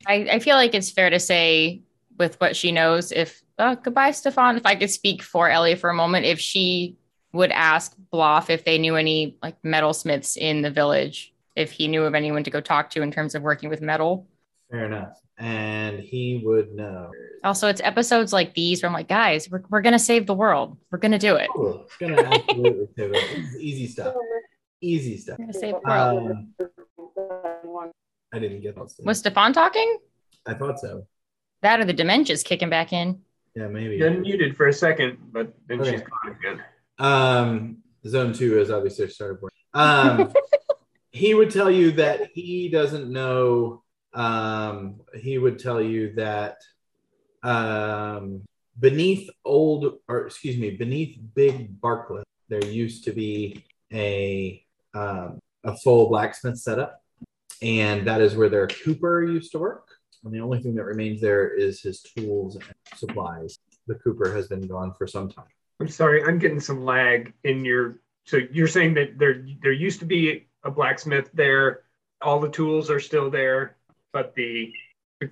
[0.08, 1.84] I, I feel like it's fair to say
[2.18, 5.90] with what she knows, if uh, goodbye, Stefan, if I could speak for Ellie for
[5.90, 6.98] a moment, if she
[7.34, 12.04] would ask Bloff if they knew any like metalsmiths in the village, if he knew
[12.04, 14.28] of anyone to go talk to in terms of working with metal.
[14.72, 15.20] Fair enough.
[15.38, 17.10] And he would know.
[17.44, 20.34] Also, it's episodes like these where I'm like, guys, we're, we're going to save the
[20.34, 20.78] world.
[20.92, 21.50] We're going to do it.
[21.56, 23.36] Oh, it's gonna absolutely save it.
[23.36, 24.16] This easy stuff.
[24.82, 25.40] Easy stuff.
[25.40, 26.32] We're going to save the world.
[26.32, 27.92] Um,
[28.32, 28.94] I didn't get that.
[29.04, 29.98] Was Stefan talking?
[30.46, 31.08] I thought so.
[31.62, 33.22] That or the dementia's kicking back in.
[33.56, 33.98] Yeah, maybe.
[33.98, 35.92] You unmuted for a second, but then Okay.
[35.92, 36.64] she's gone again.
[37.00, 37.78] Um,
[38.08, 39.40] zone two is obviously started.
[39.40, 39.52] board.
[39.74, 40.34] Um,
[41.12, 43.83] he would tell you that he doesn't know.
[44.14, 46.58] Um, he would tell you that
[47.42, 48.44] um,
[48.80, 55.76] beneath old, or excuse me, beneath Big Barclay, there used to be a um, a
[55.76, 57.02] full blacksmith setup,
[57.62, 59.88] and that is where their cooper used to work.
[60.24, 62.64] And the only thing that remains there is his tools and
[62.96, 63.60] supplies.
[63.88, 65.46] The cooper has been gone for some time.
[65.80, 68.00] I'm sorry, I'm getting some lag in your.
[68.26, 71.82] So you're saying that there there used to be a blacksmith there,
[72.22, 73.76] all the tools are still there,
[74.14, 74.72] but the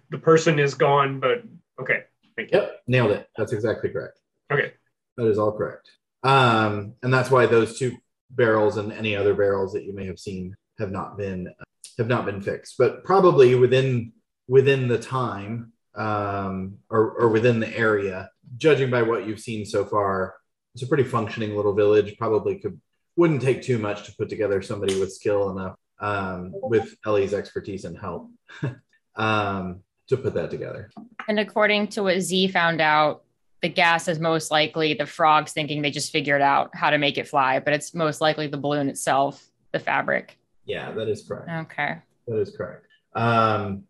[0.09, 1.19] the person is gone.
[1.19, 1.43] But
[1.79, 2.03] okay,
[2.35, 2.59] thank you.
[2.59, 3.29] Yep, nailed it.
[3.37, 4.19] That's exactly correct.
[4.51, 4.73] Okay,
[5.17, 5.89] That is all correct.
[6.23, 7.95] Um, and that's why those two
[8.29, 11.53] barrels and any other barrels that you may have seen have not been
[11.97, 12.75] have not been fixed.
[12.77, 14.13] But probably within
[14.47, 19.85] within the time um, or, or within the area, judging by what you've seen so
[19.85, 20.35] far,
[20.73, 22.17] it's a pretty functioning little village.
[22.17, 22.79] Probably could
[23.17, 27.85] wouldn't take too much to put together somebody with skill enough um, with Ellie's expertise
[27.85, 28.29] and help
[29.15, 30.89] um, to put that together.
[31.27, 33.23] And according to what Z found out,
[33.61, 37.17] the gas is most likely the frogs thinking they just figured out how to make
[37.19, 40.37] it fly, but it's most likely the balloon itself, the fabric.
[40.65, 41.49] Yeah, that is correct.
[41.71, 41.97] Okay.
[42.27, 42.87] That is correct.
[43.15, 43.83] Um,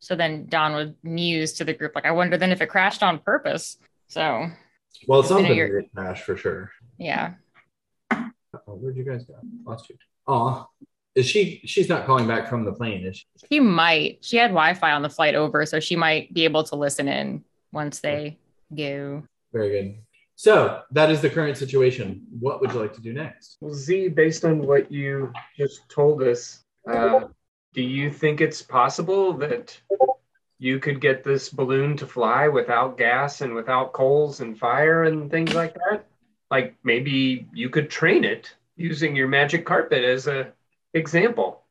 [0.00, 3.02] So then Don would muse to the group, like, I wonder then if it crashed
[3.02, 3.78] on purpose.
[4.06, 4.46] So
[5.08, 6.70] well, something did crash for sure.
[6.98, 7.34] yeah.
[8.12, 9.34] Oh, where'd you guys go?
[9.64, 9.96] Lost you.
[10.28, 10.66] Oh,
[11.18, 11.60] is she?
[11.64, 13.26] She's not calling back from the plane, is she?
[13.50, 14.18] She might.
[14.20, 17.44] She had Wi-Fi on the flight over, so she might be able to listen in
[17.72, 18.38] once they
[18.74, 19.24] go.
[19.52, 19.98] Very good.
[20.36, 22.24] So that is the current situation.
[22.38, 23.56] What would you like to do next?
[23.60, 27.22] well, Z, based on what you just told us, uh,
[27.74, 29.76] do you think it's possible that
[30.60, 35.32] you could get this balloon to fly without gas and without coals and fire and
[35.32, 36.06] things like that?
[36.48, 40.52] Like maybe you could train it using your magic carpet as a
[40.94, 41.62] example.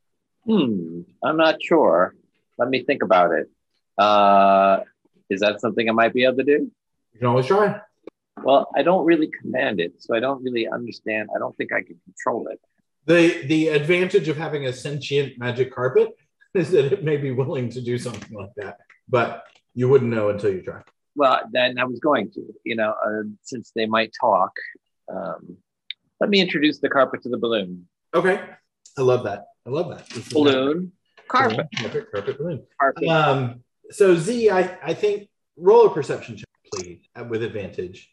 [0.44, 2.14] Hmm, I'm not sure.
[2.58, 3.50] Let me think about it.
[3.96, 4.80] Uh,
[5.28, 6.70] is that something I might be able to do?
[7.12, 7.80] You can always try.
[8.42, 11.28] Well, I don't really command it, so I don't really understand.
[11.34, 12.60] I don't think I can control it.
[13.06, 16.10] The the advantage of having a sentient magic carpet
[16.54, 19.44] is that it may be willing to do something like that, but
[19.74, 20.82] you wouldn't know until you try.
[21.16, 24.52] Well, then I was going to, you know, uh, since they might talk.
[25.12, 25.56] Um,
[26.20, 27.88] let me introduce the carpet to the balloon.
[28.14, 28.40] Okay,
[28.98, 29.44] I love that.
[29.66, 30.08] I love that.
[30.10, 30.92] This Balloon,
[31.28, 32.66] carpet, carpet, carpet balloon.
[32.80, 33.08] carpet.
[33.08, 38.10] Um, so Z, I, I think roll a perception check, please, with advantage,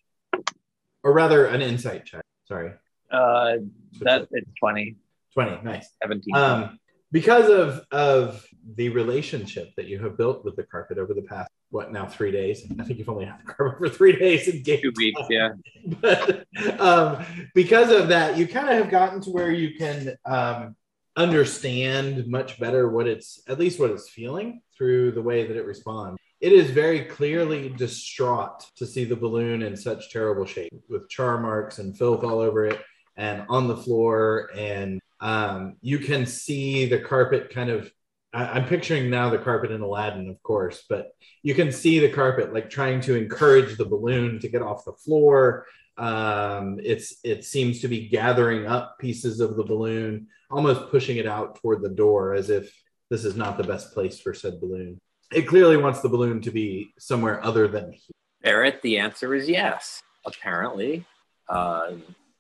[1.04, 2.24] or rather an insight check.
[2.48, 2.72] Sorry,
[3.10, 3.54] Uh,
[4.02, 4.96] that it's 20,
[5.34, 5.60] twenty.
[5.64, 5.90] Nice.
[6.04, 6.36] 17.
[6.36, 6.80] Um,
[7.16, 8.46] because of of
[8.76, 12.30] the relationship that you have built with the carpet over the past what now three
[12.30, 12.70] days.
[12.78, 15.52] I think you've only had the carpet for three days in game Two weeks, yeah.
[16.02, 16.46] but
[16.78, 20.76] um, because of that, you kind of have gotten to where you can um,
[21.16, 25.66] understand much better what it's at least what it's feeling through the way that it
[25.66, 26.20] responds.
[26.42, 31.40] It is very clearly distraught to see the balloon in such terrible shape with char
[31.40, 32.82] marks and filth all over it
[33.16, 34.50] and on the floor.
[34.54, 37.92] And um, you can see the carpet kind of.
[38.34, 41.12] I'm picturing now the carpet in Aladdin, of course, but
[41.42, 44.92] you can see the carpet like trying to encourage the balloon to get off the
[44.92, 45.66] floor
[45.98, 51.26] um, it's it seems to be gathering up pieces of the balloon almost pushing it
[51.26, 52.74] out toward the door as if
[53.10, 55.00] this is not the best place for said balloon
[55.32, 58.14] it clearly wants the balloon to be somewhere other than here.
[58.42, 60.04] Barrett, the answer is yes.
[60.26, 61.04] Apparently,
[61.50, 61.94] uh,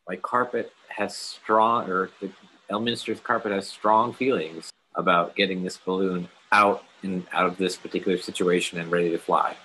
[0.07, 2.29] my carpet has strong, or the
[2.69, 8.17] Elminster's carpet has strong feelings about getting this balloon out and out of this particular
[8.17, 9.55] situation and ready to fly.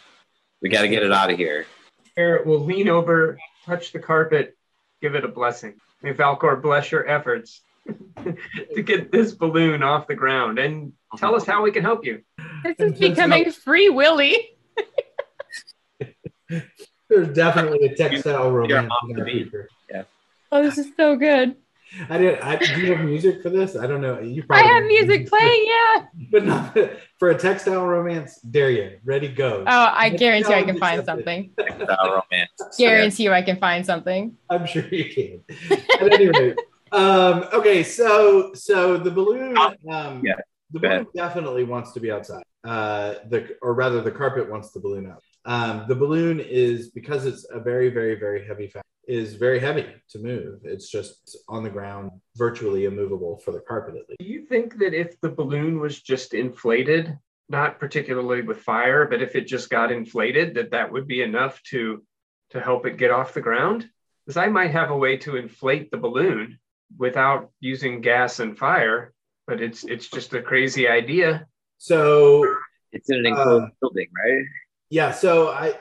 [0.60, 1.66] We got to get it out of here.
[2.16, 4.56] Barrett will lean over, touch the carpet,
[5.00, 5.74] give it a blessing.
[6.02, 7.62] May Valcor bless your efforts
[8.74, 12.22] to get this balloon off the ground and tell us how we can help you.
[12.62, 14.50] This is becoming free willy.
[17.08, 19.52] There's definitely a textile You're romance off in the our beat.
[20.52, 21.56] Oh, this is so good.
[22.08, 22.40] I did.
[22.40, 23.76] I, do you have music for this?
[23.76, 24.20] I don't know.
[24.20, 26.06] You probably I have music playing, yeah.
[26.30, 26.76] but not
[27.18, 28.40] for a textile romance.
[28.40, 29.64] Dare you ready go.
[29.66, 31.50] Oh, I Let's guarantee I can find something.
[31.58, 32.76] Style romance.
[32.78, 34.36] Guarantee you I can find something.
[34.48, 35.78] I'm sure you can.
[36.00, 36.58] At any rate,
[36.92, 37.82] um, okay.
[37.82, 39.56] So so the balloon.
[39.58, 40.36] Um, Yeah,
[40.72, 42.42] The balloon definitely wants to be outside.
[42.64, 45.22] Uh, the or rather, the carpet wants the balloon out.
[45.44, 49.86] Um, the balloon is because it's a very, very, very heavy fabric, is very heavy
[50.10, 50.60] to move.
[50.64, 54.18] It's just on the ground, virtually immovable for the carpet at least.
[54.20, 59.22] Do you think that if the balloon was just inflated, not particularly with fire, but
[59.22, 62.02] if it just got inflated, that that would be enough to
[62.50, 63.88] to help it get off the ground?
[64.26, 66.58] Because I might have a way to inflate the balloon
[66.98, 69.12] without using gas and fire,
[69.46, 71.46] but it's it's just a crazy idea.
[71.78, 72.44] So
[72.92, 74.44] It's in an enclosed Uh, building, right?
[74.90, 75.74] yeah, so I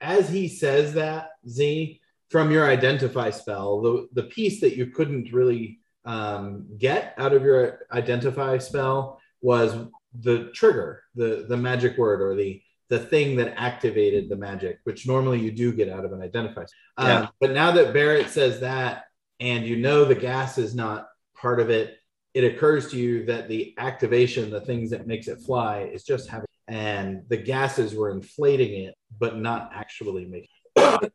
[0.00, 2.00] as he says that, Z,
[2.30, 7.42] from your identify spell, the the piece that you couldn't really um, get out of
[7.42, 9.74] your identify spell was
[10.20, 15.06] the trigger, the the magic word or the the thing that activated the magic, which
[15.06, 16.64] normally you do get out of an identify.
[16.96, 17.28] Um, Yeah.
[17.40, 19.06] but now that Barrett says that,
[19.40, 21.98] and you know the gas is not part of it,
[22.32, 26.28] it occurs to you that the activation, the things that makes it fly, is just
[26.28, 30.48] having, and the gases were inflating it, but not actually making.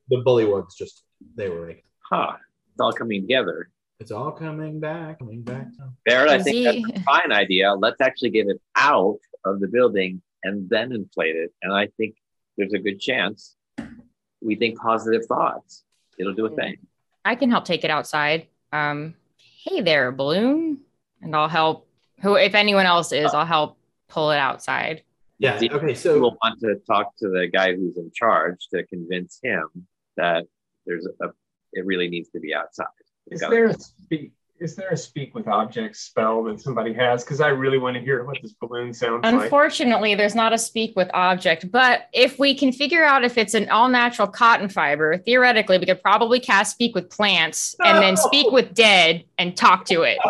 [0.10, 1.04] The bully ones just
[1.36, 2.34] they were like, Huh.
[2.72, 3.70] It's all coming together.
[4.00, 5.68] It's all coming back, coming back.
[6.06, 7.74] Barrett, I think that's a fine idea.
[7.74, 11.54] Let's actually get it out of the building and then inflate it.
[11.62, 12.16] And I think
[12.58, 13.56] there's a good chance
[14.42, 15.84] we think positive thoughts.
[16.18, 16.78] It'll do a thing.
[17.24, 18.48] I can help take it outside.
[18.74, 20.80] Um, hey there, balloon,
[21.22, 21.88] and I'll help.
[22.22, 23.78] Who, if anyone else is, I'll help
[24.08, 25.04] pull it outside.
[25.42, 25.58] Yeah.
[25.58, 25.96] Z- Okay.
[25.96, 29.68] So we'll want to talk to the guy who's in charge to convince him
[30.18, 30.46] that
[30.86, 31.30] there's a
[31.74, 32.86] it really needs to be outside.
[33.28, 34.32] It's Is gotta- there a speak?
[34.60, 37.24] Is there a speak with objects spell that somebody has?
[37.24, 39.34] Because I really want to hear what this balloon sounds like.
[39.34, 43.56] Unfortunately, there's not a speak with object, but if we can figure out if it's
[43.56, 48.16] an all natural cotton fiber, theoretically, we could probably cast speak with plants and then
[48.16, 50.20] speak with dead and talk to it.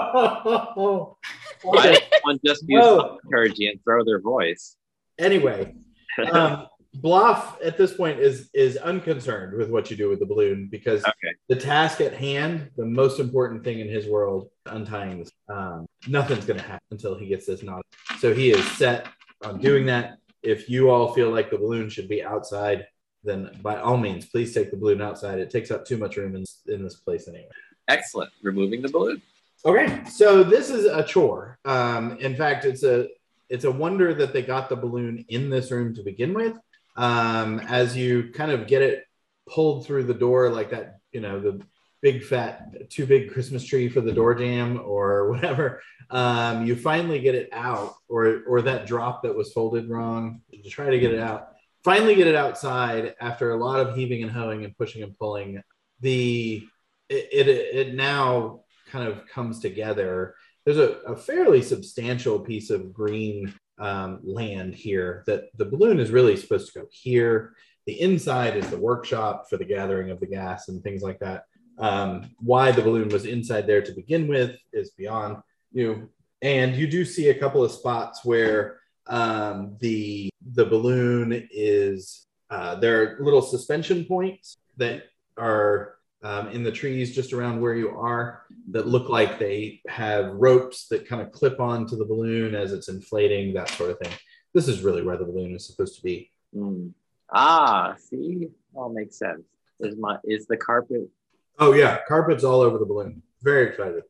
[1.63, 3.17] Why does someone just use Whoa.
[3.25, 4.77] liturgy and throw their voice?
[5.21, 5.73] Anyway,
[6.33, 6.67] um,
[6.97, 11.01] Bloff at this point is is unconcerned with what you do with the balloon because
[11.05, 11.33] Okay.
[11.47, 15.31] the task at hand, the most important thing in his world, untying this.
[15.47, 17.83] Um, nothing's going to happen until he gets this knot.
[18.19, 19.07] So he is set
[19.45, 20.17] on doing that.
[20.43, 22.87] If you all feel like the balloon should be outside,
[23.23, 25.39] then by all means, please take the balloon outside.
[25.39, 27.47] It takes up too much room in, in this place anyway.
[27.87, 28.31] Excellent.
[28.43, 29.21] Removing the balloon.
[29.63, 31.59] Okay, so this is a chore.
[31.65, 33.07] Um, in fact, it's a
[33.51, 36.57] it's a wonder that they got the balloon in this room to begin with.
[36.95, 39.03] Um, as you kind of get it
[39.47, 41.61] pulled through the door, like that, you know, the
[42.01, 45.81] big fat too big Christmas tree for the door jam or whatever.
[46.09, 50.41] Um, you finally get it out, or or that drop that was folded wrong.
[50.49, 51.49] You try to get it out.
[51.83, 55.61] Finally, get it outside after a lot of heaving and hoeing and pushing and pulling.
[55.99, 56.63] The
[57.09, 60.35] it, it, it now kind of comes together.
[60.65, 66.11] There's a, a fairly substantial piece of green um, land here that the balloon is
[66.11, 67.53] really supposed to go here.
[67.87, 71.45] The inside is the workshop for the gathering of the gas and things like that.
[71.79, 75.37] Um, why the balloon was inside there to begin with is beyond
[75.71, 76.09] you.
[76.43, 82.75] And you do see a couple of spots where um, the the balloon is uh,
[82.75, 85.03] there are little suspension points that
[85.37, 90.33] are um, in the trees just around where you are that look like they have
[90.33, 94.13] ropes that kind of clip onto the balloon as it's inflating, that sort of thing.
[94.53, 96.31] This is really where the balloon is supposed to be.
[96.53, 96.89] Hmm.
[97.33, 99.43] Ah, see, all makes sense.
[99.79, 101.09] Is my is the carpet?
[101.57, 103.23] Oh yeah, carpets all over the balloon.
[103.41, 104.03] Very excited.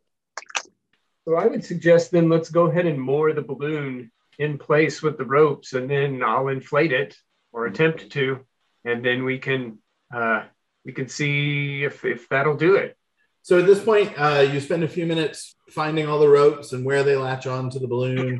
[1.26, 5.18] So I would suggest then let's go ahead and moor the balloon in place with
[5.18, 7.16] the ropes, and then I'll inflate it
[7.54, 8.40] or attempt to,
[8.84, 9.78] and then we can
[10.14, 10.46] uh,
[10.86, 12.98] we can see if if that'll do it.
[13.44, 16.86] So at this point, uh, you spend a few minutes finding all the ropes and
[16.86, 18.40] where they latch onto the balloon,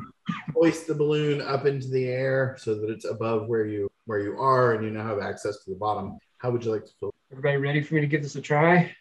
[0.54, 4.38] hoist the balloon up into the air so that it's above where you where you
[4.38, 6.18] are, and you now have access to the bottom.
[6.38, 7.14] How would you like to fill?
[7.30, 8.94] Everybody ready for me to give this a try?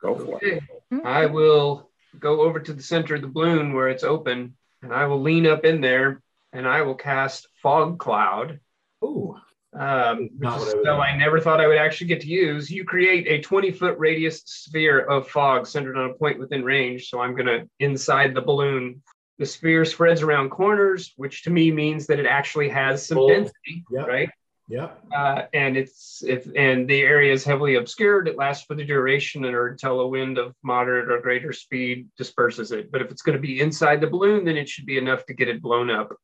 [0.00, 0.62] Go for it.
[1.04, 5.06] I will go over to the center of the balloon where it's open, and I
[5.06, 6.22] will lean up in there,
[6.52, 8.60] and I will cast fog cloud.
[9.04, 9.36] Ooh,
[9.78, 11.02] um, which Not what I a would.
[11.02, 12.70] I never thought I would actually get to use.
[12.70, 17.08] You create a 20 foot radius sphere of fog centered on a point within range.
[17.08, 19.02] So I'm going to inside the balloon.
[19.38, 23.28] The sphere spreads around corners, which to me means that it actually has some Full.
[23.28, 24.06] density, Yep.
[24.08, 24.30] right?
[24.68, 24.88] Yeah.
[25.14, 28.26] Uh, and it's if and the area is heavily obscured.
[28.26, 32.08] It lasts for the duration and or until a wind of moderate or greater speed
[32.18, 32.90] disperses it.
[32.90, 35.34] But if it's going to be inside the balloon, then it should be enough to
[35.34, 36.16] get it blown up.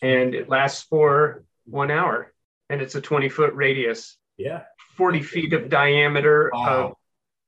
[0.00, 2.32] And it lasts for one hour,
[2.70, 4.62] and it's a 20 foot radius, Yeah.
[4.96, 6.48] 40 feet of diameter.
[6.54, 6.96] Of, Wow.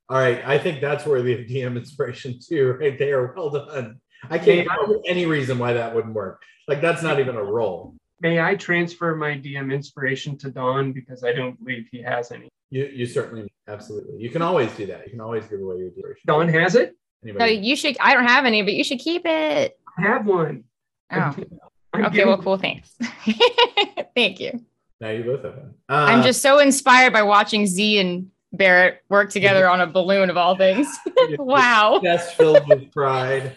[0.09, 0.41] All right.
[0.45, 3.33] I think that's worthy of DM inspiration too, right there.
[3.35, 3.99] Well done.
[4.29, 6.41] I can't come up with any reason why that wouldn't work.
[6.67, 7.95] Like that's not even a roll.
[8.19, 12.49] may I transfer my DM inspiration to Don because I don't believe he has any.
[12.69, 14.19] You you certainly absolutely.
[14.21, 15.05] You can always do that.
[15.05, 16.21] You can always give away your inspiration.
[16.25, 16.95] Don has it.
[17.23, 17.97] No, you should.
[17.99, 19.77] I don't have any, but you should keep it.
[19.97, 20.63] I have one.
[21.11, 21.35] Oh,
[21.93, 22.25] I'm okay.
[22.25, 22.57] Well, cool.
[22.57, 22.93] Thanks.
[24.15, 24.63] Thank you.
[25.01, 25.73] Now you both have one.
[25.89, 30.29] Uh, I'm just so inspired by watching Z and Barrett work together on a balloon
[30.29, 30.87] of all things.
[31.39, 31.99] wow.
[32.03, 33.53] chest filled with pride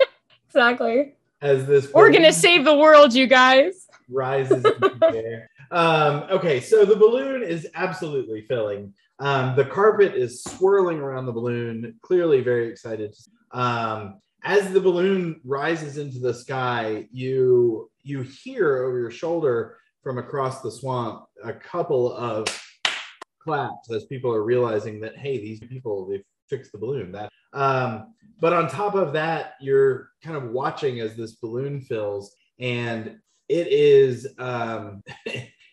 [0.48, 1.14] Exactly.
[1.40, 3.86] as this We're gonna save the world, you guys.
[4.10, 5.50] rises into the air.
[5.70, 8.92] Um, okay, so the balloon is absolutely filling.
[9.20, 13.14] Um, the carpet is swirling around the balloon, clearly very excited.
[13.52, 19.76] Um, as the balloon rises into the sky, you you hear over your shoulder
[20.08, 22.46] from across the swamp a couple of
[23.42, 27.12] claps as people are realizing that hey, these people they've fixed the balloon.
[27.12, 32.34] That um, but on top of that, you're kind of watching as this balloon fills,
[32.58, 33.18] and
[33.50, 35.02] it is um,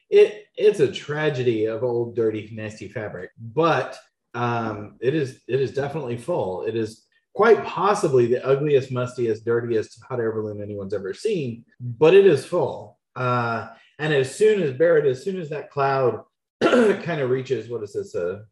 [0.10, 3.98] it it's a tragedy of old dirty nasty fabric, but
[4.34, 6.64] um, it is it is definitely full.
[6.64, 12.14] It is quite possibly the ugliest, mustiest, dirtiest hot air balloon anyone's ever seen, but
[12.14, 13.00] it is full.
[13.16, 13.70] Uh,
[14.00, 16.24] and as soon as Barrett, as soon as that cloud
[16.62, 18.16] kind of reaches, what is this?
[18.16, 18.44] A,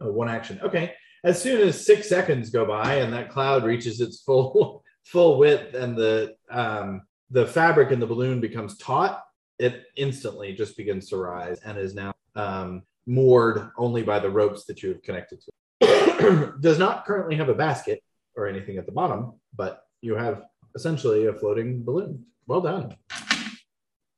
[0.00, 0.60] a one action.
[0.62, 0.94] Okay.
[1.24, 5.74] As soon as six seconds go by and that cloud reaches its full full width
[5.74, 9.22] and the um, the fabric in the balloon becomes taut,
[9.58, 14.64] it instantly just begins to rise and is now um, moored only by the ropes
[14.64, 16.54] that you have connected to.
[16.60, 18.02] Does not currently have a basket
[18.36, 20.42] or anything at the bottom, but you have
[20.74, 22.24] essentially a floating balloon.
[22.46, 22.96] Well done.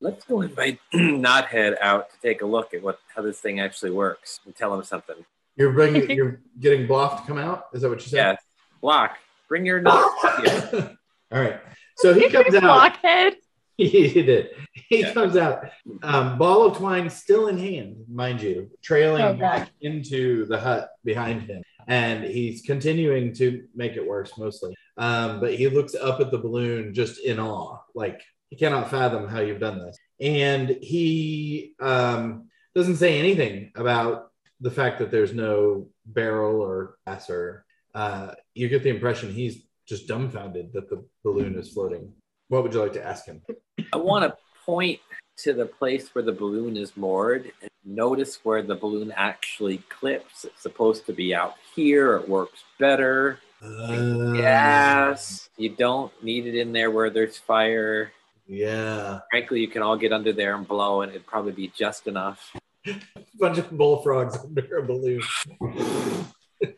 [0.01, 3.91] Let's go invite Knothead out to take a look at what how this thing actually
[3.91, 5.17] works and tell him something.
[5.57, 7.67] You're bringing, you're getting Bloff to come out.
[7.73, 8.17] Is that what you said?
[8.17, 8.37] Yeah,
[8.81, 9.19] Block,
[9.49, 10.11] bring your knot.
[10.45, 10.97] here.
[11.33, 11.61] All right.
[11.97, 12.63] So he comes out.
[12.63, 13.37] Blockhead.
[13.77, 14.51] he did.
[14.73, 15.13] He Yeah.
[15.13, 15.65] comes out,
[16.03, 20.91] um, ball of twine still in hand, mind you, trailing Oh, back into the hut
[21.05, 21.63] behind him.
[21.89, 24.77] And he's continuing to make it worse, mostly.
[24.97, 28.21] Um, but he looks up at the balloon just in awe, like
[28.51, 29.97] he cannot fathom how you've done this.
[30.21, 34.31] And he um, doesn't say anything about
[34.61, 39.63] the fact that there's no barrel or glass or uh, you get the impression he's
[39.87, 42.13] just dumbfounded that the balloon is floating.
[42.49, 43.43] What would you like to ask him?
[43.93, 45.01] I want to point
[45.39, 50.45] to the place where the balloon is moored and notice where the balloon actually clips.
[50.45, 52.17] It's supposed to be out here.
[52.17, 53.39] It works better.
[53.63, 58.13] Uh, Yes, you don't need it in there where there's fire.
[58.49, 59.21] Yeah.
[59.31, 62.57] Frankly, you can all get under there and blow, and it'd probably be just enough.
[63.39, 65.23] bunch of bullfrogs under a balloon.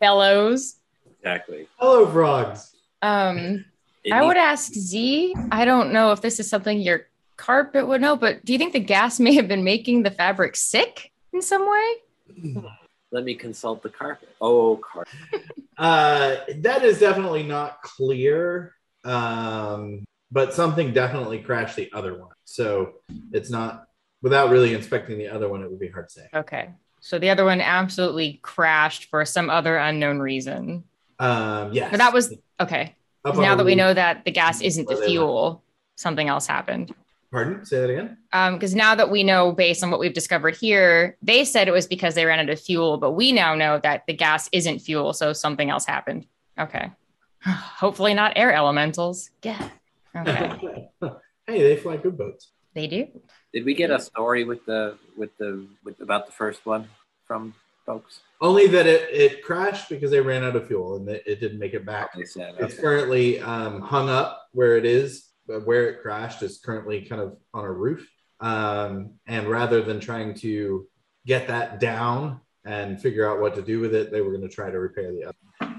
[0.00, 0.76] Fellows.
[1.18, 1.66] Exactly.
[1.78, 2.74] Hello, frogs.
[3.02, 3.64] Um,
[4.04, 5.34] It I needs- would ask Z.
[5.52, 7.06] I don't know if this is something your
[7.36, 10.56] carpet would know, but do you think the gas may have been making the fabric
[10.56, 11.94] sick in some way?
[13.12, 14.28] let me consult the carpet.
[14.40, 15.14] Oh, carpet.
[15.78, 22.30] Uh, that is definitely not clear, um, but something definitely crashed the other one.
[22.44, 22.94] So
[23.32, 23.86] it's not,
[24.22, 26.28] without really inspecting the other one, it would be hard to say.
[26.34, 26.70] Okay.
[27.00, 30.84] So the other one absolutely crashed for some other unknown reason.
[31.18, 31.90] Um, yes.
[31.90, 32.94] But that was okay.
[33.24, 35.10] Up Now that we know that the gas isn't the Where they went.
[35.10, 35.64] fuel,
[35.96, 36.94] something else happened.
[37.30, 37.64] Pardon?
[37.64, 38.16] Say that again?
[38.54, 41.86] Because now that we know, based on what we've discovered here, they said it was
[41.86, 45.12] because they ran out of fuel, but we now know that the gas isn't fuel,
[45.12, 46.26] so something else happened.
[46.58, 46.90] Okay.
[47.44, 49.30] Hopefully not air elementals.
[49.42, 49.68] Yeah.
[50.16, 50.88] Okay.
[51.46, 52.52] hey, they fly good boats.
[52.74, 53.06] they do.
[53.52, 56.88] Did we get a story with the with the with about the first one
[57.26, 57.54] from
[57.86, 58.20] folks?
[58.40, 61.58] Only that it, it crashed because they ran out of fuel and it, it didn't
[61.58, 62.14] make it back.
[62.14, 62.82] They said It's okay.
[62.82, 67.36] currently um, hung up where it is, but where it crashed is currently kind of
[67.52, 68.08] on a roof.
[68.40, 70.86] Um, and rather than trying to
[71.26, 74.54] get that down and figure out what to do with it, they were going to
[74.54, 75.74] try to repair the other.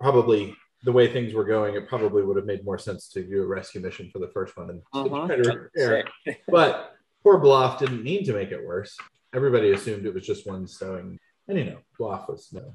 [0.00, 3.42] Probably the way things were going, it probably would have made more sense to do
[3.42, 5.26] a rescue mission for the first one and Uh-huh.
[5.26, 6.06] try to repair it.
[6.26, 6.42] Sick.
[6.48, 8.96] But poor Bloff didn't mean to make it worse.
[9.34, 11.18] everybody assumed it was just one stowing.
[11.48, 12.74] And you know, Bloff was snow.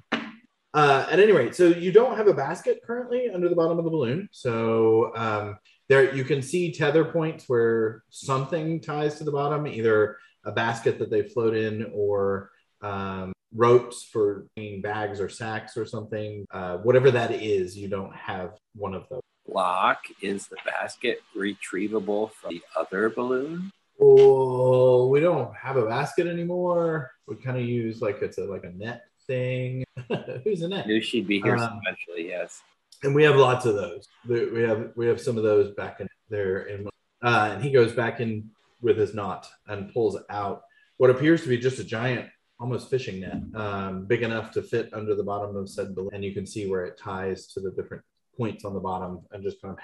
[0.74, 3.86] Uh, at any rate, so you don't have a basket currently under the bottom of
[3.86, 4.28] the balloon.
[4.32, 10.18] So um, there you can see tether points where something ties to the bottom, either
[10.43, 12.51] a basket that they float in or
[12.82, 16.45] um, ropes for hanging bags or sacks or something.
[16.51, 19.22] Uh, whatever that is, you don't have one of those.
[19.47, 23.72] Lock is the basket retrievable from the other balloon?
[24.01, 27.12] Oh, we don't have a basket anymore.
[27.28, 29.84] We kind of use like it's a like a net thing.
[30.43, 30.88] Who's a net?
[30.88, 32.28] Knew she'd be here Um, eventually.
[32.28, 32.62] Yes.
[33.03, 34.08] and we have lots of those.
[34.28, 36.88] We we have we have some of those back in there, in,
[37.24, 38.49] uh, and he goes back in
[38.82, 40.64] with his knot and pulls out
[40.97, 42.30] what appears to be just a giant,
[42.60, 46.24] almost fishing net, um, big enough to fit under the bottom of said balloon, and
[46.24, 48.03] you can see where it ties to the different
[48.38, 49.80] points on the bottom, and just kind of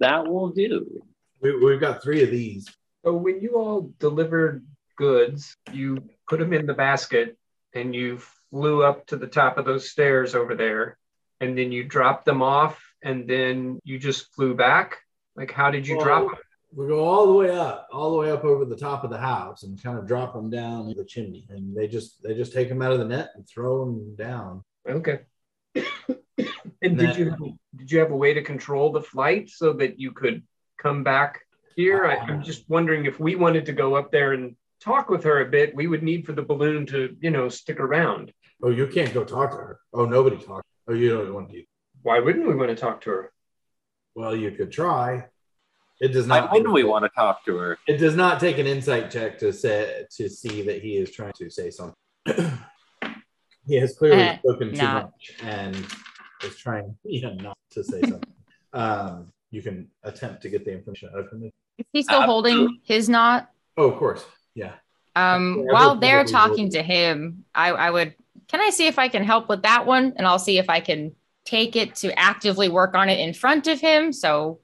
[0.00, 1.02] That will do.
[1.40, 2.68] we, we've got three of these.
[3.04, 4.64] So when you all delivered
[4.96, 5.98] goods, you
[6.28, 7.36] put them in the basket
[7.74, 8.18] and you
[8.50, 10.98] flew up to the top of those stairs over there,
[11.40, 14.98] and then you dropped them off, and then you just flew back.
[15.34, 16.38] Like, how did you drop them?
[16.74, 19.18] We go all the way up, all the way up over the top of the
[19.18, 22.68] house, and kind of drop them down the chimney, and they just they just take
[22.68, 24.62] them out of the net and throw them down.
[24.88, 25.20] Okay.
[25.74, 30.12] and did you did you have a way to control the flight so that you
[30.12, 30.42] could
[30.78, 31.40] come back
[31.76, 32.06] here?
[32.06, 32.42] I, I'm uh-huh.
[32.42, 35.74] just wondering if we wanted to go up there and talk with her a bit,
[35.74, 38.32] we would need for the balloon to, you know, stick around.
[38.62, 39.78] Oh, you can't go talk to her.
[39.92, 40.66] Oh, nobody talks.
[40.88, 41.62] Oh, you don't want to.
[42.02, 43.32] Why wouldn't we want to talk to her?
[44.14, 45.26] Well, you could try.
[46.00, 46.50] It does not.
[46.52, 47.78] wouldn't we want to talk to her?
[47.86, 51.32] It does not take an insight check to say to see that he is trying
[51.34, 51.94] to say something.
[53.66, 55.04] he has clearly Eh, spoken too not.
[55.04, 55.76] much and
[56.44, 58.32] is trying, yeah, not to say something.
[58.72, 61.50] um, you can attempt to get the information out of him.
[61.78, 63.50] Is he still holding his knot?
[63.76, 64.24] Oh, of course,
[64.54, 64.72] yeah.
[65.14, 66.72] Um, Yeah, while they're talking will.
[66.72, 68.14] to him, I, I would.
[68.48, 70.80] Can I see if I can help with that one, and I'll see if I
[70.80, 71.14] can
[71.44, 74.12] take it to actively work on it in front of him.
[74.12, 74.60] So,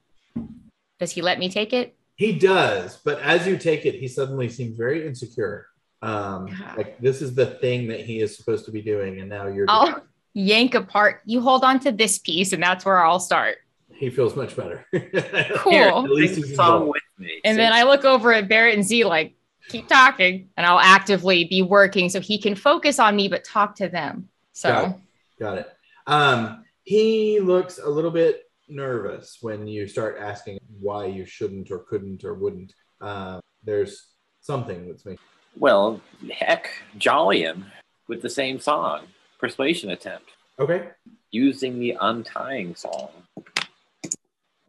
[0.99, 1.96] does he let me take it?
[2.16, 5.66] He does, but as you take it, he suddenly seems very insecure.
[6.03, 6.74] Um, Yeah.
[6.76, 9.66] like this is the thing that he is supposed to be doing, and now you're.
[9.68, 10.03] I'll
[10.34, 11.22] yank apart.
[11.24, 13.59] You hold on to this piece, and that's where I'll start.
[13.92, 14.86] He feels much better.
[15.59, 15.74] Cool.
[16.05, 17.40] At least he's a with me.
[17.44, 19.34] And then I look over at Barrett and Z, like,
[19.68, 23.74] keep talking, and I'll actively be working so he can focus on me but talk
[23.76, 24.28] to them.
[24.53, 24.96] So, Got it.
[25.40, 25.68] Got it.
[26.07, 31.80] Um, he looks a little bit nervous when you start asking why you shouldn't or
[31.80, 32.74] couldn't or wouldn't.
[33.00, 34.08] Um, there's
[34.40, 35.18] something that's making.
[35.56, 36.00] Well,
[36.30, 37.66] heck, jolly him
[38.06, 39.06] with the same song.
[39.38, 40.30] Persuasion attempt.
[40.58, 40.88] Okay.
[41.30, 43.10] Using the untying song.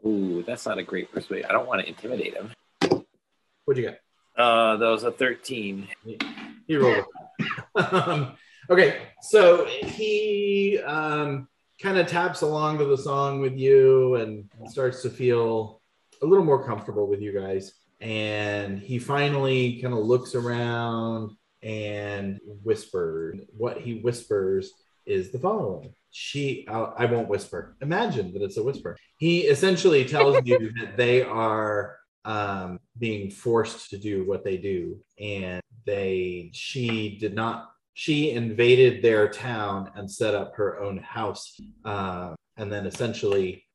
[0.06, 1.50] Ooh, that's not a great persuasion.
[1.50, 2.52] I don't want to intimidate him.
[3.66, 4.02] What'd you get?
[4.38, 5.88] Uh, that was a 13.
[6.68, 7.06] He rolled.
[7.76, 8.34] um,
[8.70, 11.48] okay, so he um,
[11.82, 15.82] kind of taps along to the song with you and starts to feel
[16.22, 17.74] a little more comfortable with you guys.
[18.02, 23.40] And he finally kind of looks around and whispers.
[23.58, 24.72] What he whispers
[25.06, 25.94] is the following.
[26.12, 27.76] She, I'll- I won't whisper.
[27.82, 28.98] Imagine that it's a whisper.
[29.18, 35.00] He essentially tells you that they are um, being forced to do what they do,
[35.20, 37.69] and they, she did not.
[37.94, 43.66] She invaded their town and set up her own house, uh, and then essentially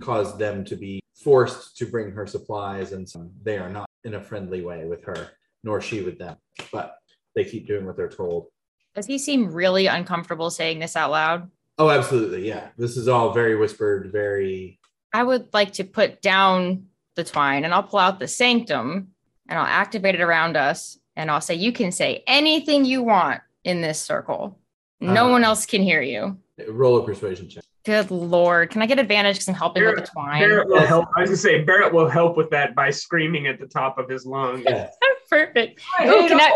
[0.00, 4.14] caused them to be forced to bring her supplies, and so they are not in
[4.14, 5.30] a friendly way with her,
[5.64, 6.36] nor she with them.
[6.72, 6.96] But
[7.34, 8.48] they keep doing what they're told.
[8.94, 11.50] does he seem really uncomfortable saying this out loud?
[11.78, 12.46] Oh, absolutely.
[12.46, 12.68] Yeah.
[12.76, 14.78] This is all very whispered, very.
[15.14, 19.08] I would like to put down the twine and I'll pull out the sanctum
[19.48, 23.40] and I'll activate it around us and I'll say, You can say anything you want
[23.64, 24.58] in this circle.
[25.00, 26.36] No Uh, one else can hear you.
[26.68, 27.64] Roll a persuasion check.
[27.84, 28.70] Good Lord.
[28.70, 30.40] Can I get advantage because I'm helping with the twine?
[30.42, 31.06] Barrett will help.
[31.16, 34.08] I was gonna say Barrett will help with that by screaming at the top of
[34.08, 34.62] his lungs.
[34.68, 34.94] Yes.
[35.30, 35.80] Perfect.
[35.98, 36.52] I Oh, hate can that-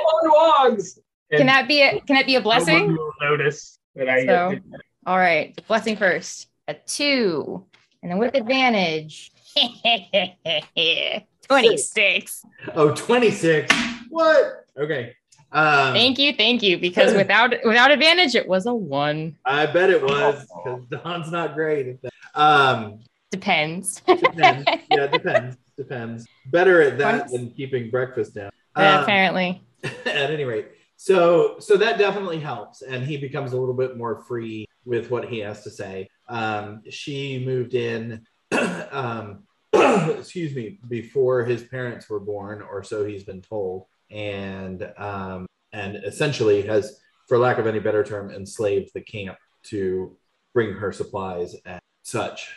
[1.33, 2.93] Can that be a can that be a blessing?
[2.97, 4.59] will notice that I So-
[5.07, 5.59] All right.
[5.67, 6.49] Blessing first.
[6.69, 7.65] A two.
[8.03, 9.31] And then with advantage.
[11.49, 12.43] 26.
[12.75, 13.75] Oh, 26.
[14.11, 14.67] What?
[14.79, 15.15] Okay.
[15.53, 16.79] Um, Thank you, thank you.
[16.79, 19.37] Because without without advantage, it was a one.
[19.45, 22.13] I bet it was because Don's not great at that.
[22.35, 24.01] Um, Depends.
[24.01, 24.65] depends.
[24.91, 25.57] yeah, depends.
[25.77, 26.27] Depends.
[26.47, 28.51] Better at that Once- than keeping breakfast down.
[28.77, 29.63] Yeah, Um, apparently.
[29.85, 34.23] at any rate, so so that definitely helps, and he becomes a little bit more
[34.25, 36.09] free with what he has to say.
[36.29, 38.25] Um, she moved in.
[38.93, 39.43] um,
[39.75, 43.87] excuse me, before his parents were born, or so he's been told.
[44.15, 50.17] And um, and essentially has, for lack of any better term, enslaved the camp to
[50.55, 52.49] bring her supplies and such.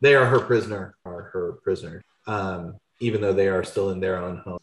[0.00, 4.16] They are her prisoner, are her prisoner, um, even though they are still in their
[4.16, 4.60] own home.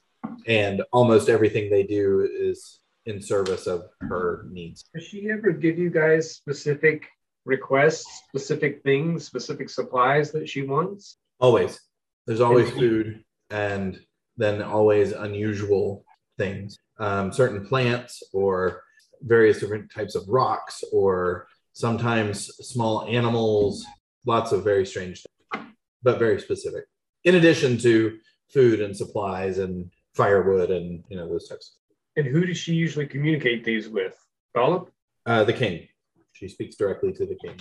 [0.47, 4.85] And almost everything they do is in service of her needs.
[4.93, 7.05] Does she ever give you guys specific
[7.45, 11.17] requests, specific things, specific supplies that she wants?
[11.39, 11.79] Always.
[12.25, 13.99] There's always food and
[14.37, 16.05] then always unusual
[16.39, 16.79] things.
[16.97, 18.81] Um, certain plants or
[19.21, 23.85] various different types of rocks or sometimes small animals,
[24.25, 25.23] lots of very strange
[25.53, 25.67] things,
[26.01, 26.85] but very specific.
[27.25, 28.17] In addition to
[28.51, 31.75] food and supplies and firewood and you know those types.
[32.15, 34.17] And who does she usually communicate these with?
[34.55, 34.91] Gollop?
[35.25, 35.87] Uh, the king.
[36.33, 37.55] She speaks directly to the king.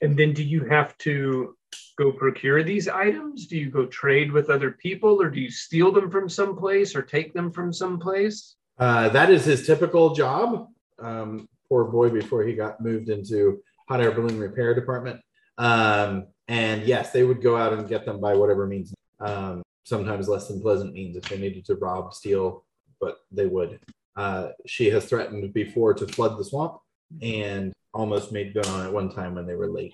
[0.00, 1.56] And then do you have to
[1.96, 3.46] go procure these items?
[3.46, 7.02] Do you go trade with other people or do you steal them from someplace or
[7.02, 8.56] take them from someplace?
[8.78, 10.68] Uh, that is his typical job.
[10.98, 15.20] Um, poor boy before he got moved into hot air balloon repair department.
[15.58, 18.94] Um, and yes, they would go out and get them by whatever means.
[19.20, 22.64] Um, sometimes less than pleasant means if they needed to rob, steal,
[23.00, 23.80] but they would.
[24.16, 26.78] Uh, she has threatened before to flood the swamp
[27.22, 29.92] and almost made good on it one time when they were late.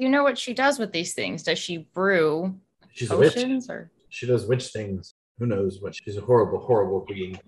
[0.00, 1.42] You know what she does with these things?
[1.42, 2.54] Does she brew
[2.94, 3.34] She's a witch.
[3.34, 5.12] potions or She does witch things.
[5.38, 5.94] Who knows what?
[5.94, 7.38] She's a horrible, horrible queen.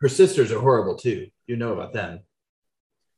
[0.00, 1.26] Her sisters are horrible too.
[1.48, 2.20] You know about them.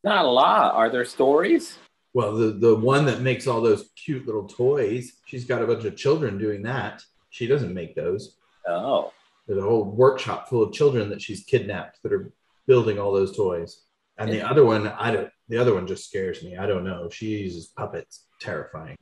[0.03, 0.75] Not a lot.
[0.75, 1.77] Are there stories?
[2.14, 5.85] Well, the, the one that makes all those cute little toys, she's got a bunch
[5.85, 7.03] of children doing that.
[7.29, 8.39] She doesn't make those.
[8.66, 9.12] Oh,
[9.47, 12.33] There's a whole workshop full of children that she's kidnapped that are
[12.66, 13.83] building all those toys.
[14.16, 15.31] And the other one, I don't.
[15.49, 16.57] The other one just scares me.
[16.57, 17.11] I don't know.
[17.11, 18.25] She uses puppets.
[18.43, 18.97] Terrifying.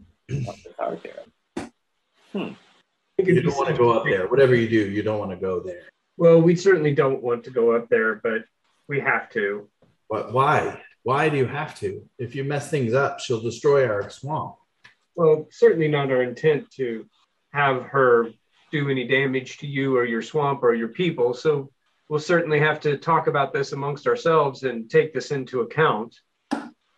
[0.78, 2.54] hard there.
[3.18, 4.28] You don't want to go up there.
[4.28, 5.88] Whatever you do, you don't want to go there.
[6.18, 8.42] Well, we certainly don't want to go up there, but
[8.88, 9.68] we have to.
[10.10, 10.82] But why?
[11.04, 12.06] Why do you have to?
[12.18, 14.56] If you mess things up, she'll destroy our swamp.
[15.14, 17.06] Well, certainly not our intent to
[17.54, 18.28] have her
[18.70, 21.32] do any damage to you or your swamp or your people.
[21.32, 21.70] So
[22.10, 26.14] we'll certainly have to talk about this amongst ourselves and take this into account.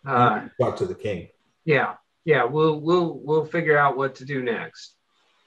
[0.05, 1.29] Uh, Talk to the king.
[1.63, 1.93] yeah,
[2.25, 4.95] yeah, we'll we'll we'll figure out what to do next.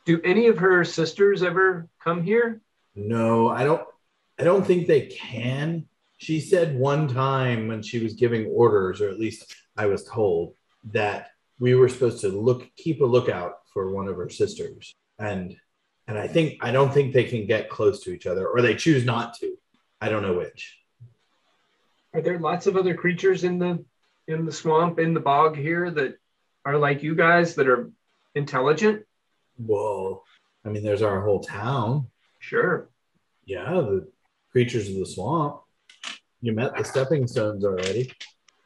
[0.05, 2.61] Do any of her sisters ever come here?
[2.95, 3.83] No, I don't.
[4.39, 5.87] I don't think they can.
[6.18, 10.55] She said one time when she was giving orders, or at least I was told
[10.93, 15.57] that we were supposed to look, keep a lookout for one of her sisters, and
[16.07, 18.74] and I think I don't think they can get close to each other, or they
[18.74, 19.57] choose not to.
[20.01, 20.79] I don't know which.
[22.12, 23.85] Are there lots of other creatures in the
[24.29, 26.18] in the swamp in the bog here that
[26.66, 27.90] are like you guys that are
[28.34, 29.04] intelligent?
[29.56, 30.24] Whoa!
[30.64, 32.08] I mean, there's our whole town.
[32.40, 32.90] Sure.
[33.44, 34.08] Yeah, the
[34.50, 35.60] creatures of the swamp.
[36.40, 38.12] You met the stepping stones already.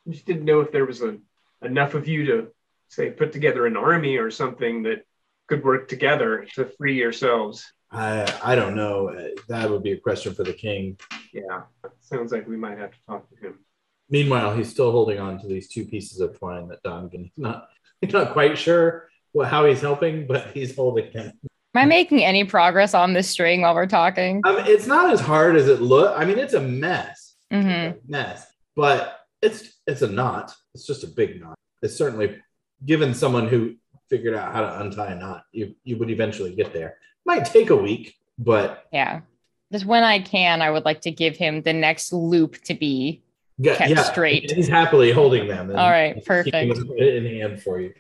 [0.09, 1.19] I just didn't know if there was a,
[1.63, 2.49] enough of you to
[2.89, 5.05] say put together an army or something that
[5.47, 7.71] could work together to free yourselves.
[7.93, 9.31] I I don't know.
[9.49, 10.99] That would be a question for the king.
[11.35, 11.63] Yeah,
[12.01, 13.59] sounds like we might have to talk to him.
[14.09, 17.25] Meanwhile, he's still holding on to these two pieces of twine that Dongan.
[17.25, 17.69] He's not
[18.09, 21.33] not quite sure what how he's helping, but he's holding them.
[21.75, 24.43] am I making any progress on this string while we're talking?
[24.45, 26.17] Mean, it's not as hard as it look.
[26.19, 30.55] I mean, it's a mess, hmm It's a mess, but it's it's a knot.
[30.75, 31.55] It's just a big knot.
[31.83, 32.39] It's certainly
[32.85, 33.77] given someone who
[34.09, 36.97] figured out how to untie a knot, you you would eventually get there.
[37.25, 39.21] Might take a week, but Yeah.
[39.73, 43.23] Just when I can, I would like to give him the next loop to be.
[43.63, 44.51] Yeah, Kept yeah, straight.
[44.51, 45.69] He's happily holding them.
[45.69, 46.53] and All right, perfect.
[46.53, 47.93] them in hand for you.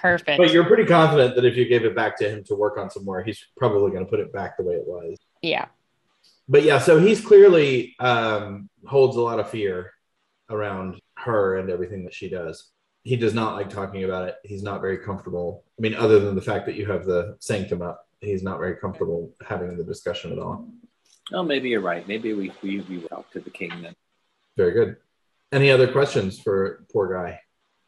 [0.00, 0.38] Perfect.
[0.38, 2.90] But you're pretty confident that if you gave it back to him to work on
[2.90, 5.18] some more, he's probably going to put it back the way it was.
[5.40, 5.66] yeah.
[6.48, 9.92] But yeah, so he's clearly um, holds a lot of fear
[10.50, 12.72] around her and everything that she does.
[13.04, 14.36] He does not like talking about it.
[14.42, 15.64] He's not very comfortable.
[15.78, 18.76] I mean, other than the fact that you have the sanctum up, he's not very
[18.76, 20.68] comfortable having the discussion at all.
[21.32, 22.06] Oh, maybe you're right.
[22.08, 23.94] Maybe we we, we talk to the king then.
[24.56, 24.96] Very good.
[25.50, 27.40] Any other questions for poor guy?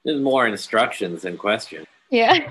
[0.04, 1.86] There's more instructions than questions.
[2.10, 2.50] Yeah.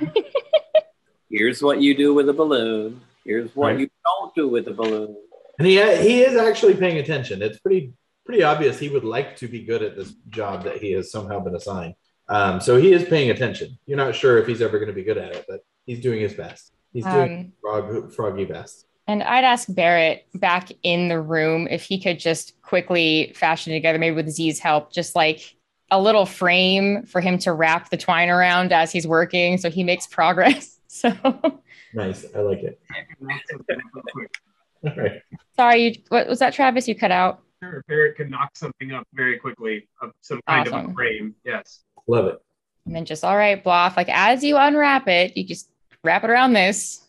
[1.30, 3.01] Here's what you do with a balloon.
[3.26, 3.80] Here's what Right.
[3.80, 5.16] you don't do with a balloon.
[5.59, 7.41] And he he is actually paying attention.
[7.41, 7.93] It's pretty
[8.26, 11.39] pretty obvious he would like to be good at this job that he has somehow
[11.39, 11.95] been assigned.
[12.30, 13.78] Um, so he is paying attention.
[13.86, 16.22] You're not sure if he's ever going to be good at it, but he's doing
[16.22, 16.72] his best.
[16.93, 18.86] He's doing Um, frog, froggy best.
[19.08, 23.99] And I'd ask Barrett back in the room if he could just quickly fashion together,
[23.99, 25.56] maybe with Z's help, just like
[25.91, 29.84] a little frame for him to wrap the twine around as he's working so he
[29.84, 30.72] makes progress.
[30.93, 31.12] So
[31.95, 32.24] Nice.
[32.36, 32.80] I like it.
[34.84, 35.22] All right.
[35.56, 36.88] sorry, you, what was that, Travis?
[36.88, 37.41] You cut out.
[37.64, 41.34] Sure, Barrett can knock something up very quickly of some kind of a frame.
[41.43, 41.84] Yes.
[42.06, 42.39] Love it.
[42.86, 43.95] And then just all right, Bloff.
[43.97, 45.70] Like as you unwrap it, you just
[46.04, 47.08] wrap it around this.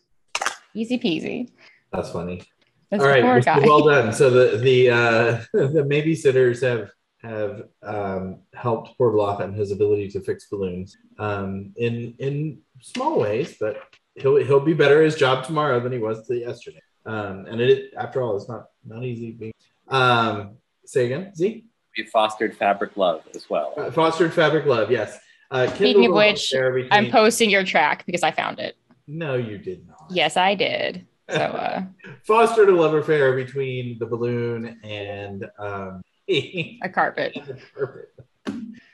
[0.73, 1.51] Easy peasy.
[1.91, 2.43] That's funny.
[2.91, 4.13] That's All the well, done.
[4.13, 6.89] So the the uh, the babysitters have
[7.21, 13.57] have um, helped Portloff and his ability to fix balloons um, in in small ways,
[13.59, 13.81] but
[14.15, 16.81] he'll he'll be better at his job tomorrow than he was to yesterday.
[17.05, 19.53] Um, and it after all, it's not not easy being.
[19.87, 21.65] Um, say again, Z.
[21.97, 23.73] We fostered fabric love as well.
[23.77, 25.17] Uh, fostered fabric love, yes.
[25.49, 28.75] Uh, Speaking of which, between- I'm posting your track because I found it.
[29.07, 30.07] No, you did not.
[30.09, 31.07] Yes, I did.
[31.29, 31.83] So uh
[32.23, 37.37] fostered a love affair between the balloon and um, a carpet.
[37.73, 38.19] Perfect.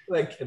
[0.10, 0.38] Like,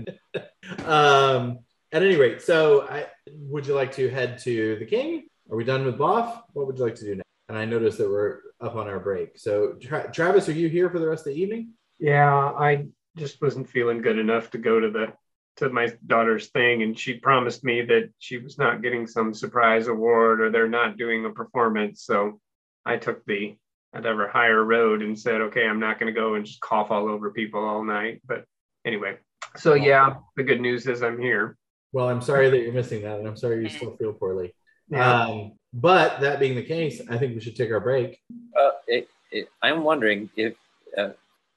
[0.85, 1.61] um,
[1.91, 5.29] at any rate, so I would you like to head to the king?
[5.51, 6.43] Are we done with Bloff?
[6.53, 7.29] What would you like to do next?
[7.49, 9.39] And I noticed that we're up on our break.
[9.39, 11.71] So, Tra- Travis, are you here for the rest of the evening?
[11.99, 15.15] Yeah, I just wasn't feeling good enough to go to the
[15.57, 19.87] to my daughter's thing, and she promised me that she was not getting some surprise
[19.87, 22.05] award or they're not doing a performance.
[22.05, 22.41] So
[22.85, 23.57] I took the
[23.93, 27.09] whatever higher road and said, okay, I'm not going to go and just cough all
[27.09, 28.21] over people all night.
[28.27, 28.45] But
[28.85, 29.19] anyway,
[29.57, 31.57] so yeah, the good news is I'm here.
[31.93, 34.53] Well, I'm sorry that you're missing that, and I'm sorry you still feel poorly.
[34.89, 35.23] Yeah.
[35.23, 38.19] Um, but that being the case, I think we should take our break.
[38.59, 40.55] Uh, it, it, I'm wondering if
[40.99, 41.11] uh,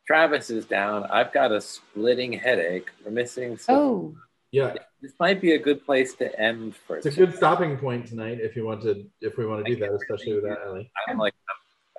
[0.08, 1.04] Travis is down.
[1.06, 2.88] I've got a splitting headache.
[3.04, 3.58] We're missing.
[3.58, 4.16] Some, Oh,
[4.52, 6.98] Yeah, This might be a good place to end for.
[6.98, 9.80] it's a good stopping point tonight if you want to if we want to do
[9.82, 10.90] that, especially with that, Ellie.
[11.10, 11.34] I'm like,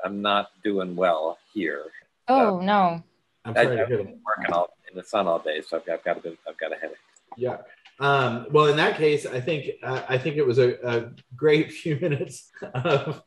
[0.04, 1.84] I'm, I'm not doing well here.
[2.28, 3.02] oh no.
[3.44, 4.18] I'm I, sorry to I've hear been that.
[4.24, 6.56] working all in the sun all day, so I've got, I've got a bit, I've
[6.58, 6.96] got a headache.
[7.36, 7.58] Yeah.
[8.00, 11.72] Um, well, in that case, I think uh, I think it was a, a great
[11.80, 13.22] few minutes of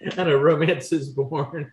[0.00, 1.72] and a romance is born.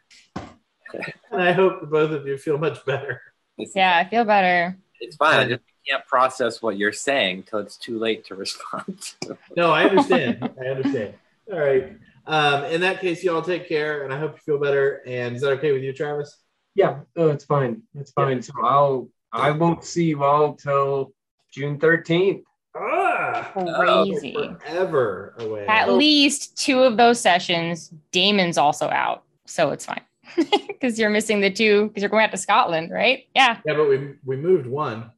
[1.31, 3.21] And I hope the both of you feel much better.
[3.57, 4.77] Yeah, I feel better.
[4.99, 5.39] it's fine.
[5.39, 9.13] I just can't process what you're saying till it's too late to respond.
[9.55, 10.49] No, I understand.
[10.61, 11.13] I understand.
[11.51, 11.95] All right.
[12.27, 15.01] Um, in that case, y'all take care, and I hope you feel better.
[15.05, 16.35] And is that okay with you, Travis?
[16.73, 17.83] Yeah, oh, it's fine.
[17.93, 18.41] It's fine.
[18.41, 21.13] So I'll I won't see you all till
[21.51, 22.43] June 13th.
[22.75, 24.33] Ah, Crazy.
[24.33, 25.65] forever away.
[25.67, 29.23] At least two of those sessions, Damon's also out.
[29.45, 30.01] So it's fine.
[30.67, 33.27] Because you're missing the two, because you're going out to Scotland, right?
[33.33, 33.57] Yeah.
[33.65, 35.09] yeah, but we we moved one.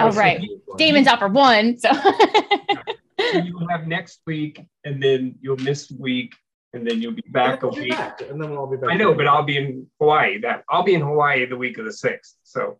[0.00, 0.42] Oh, right.
[0.76, 1.78] Damon's out for one.
[1.78, 1.90] So
[3.32, 6.34] So you'll have next week, and then you'll miss week,
[6.72, 7.90] and then you'll be back a We'll week.
[7.90, 8.90] back, and then we'll all be back.
[8.90, 10.40] I know, but I'll be in Hawaii.
[10.40, 12.36] That I'll be in Hawaii the week of the sixth.
[12.42, 12.78] So,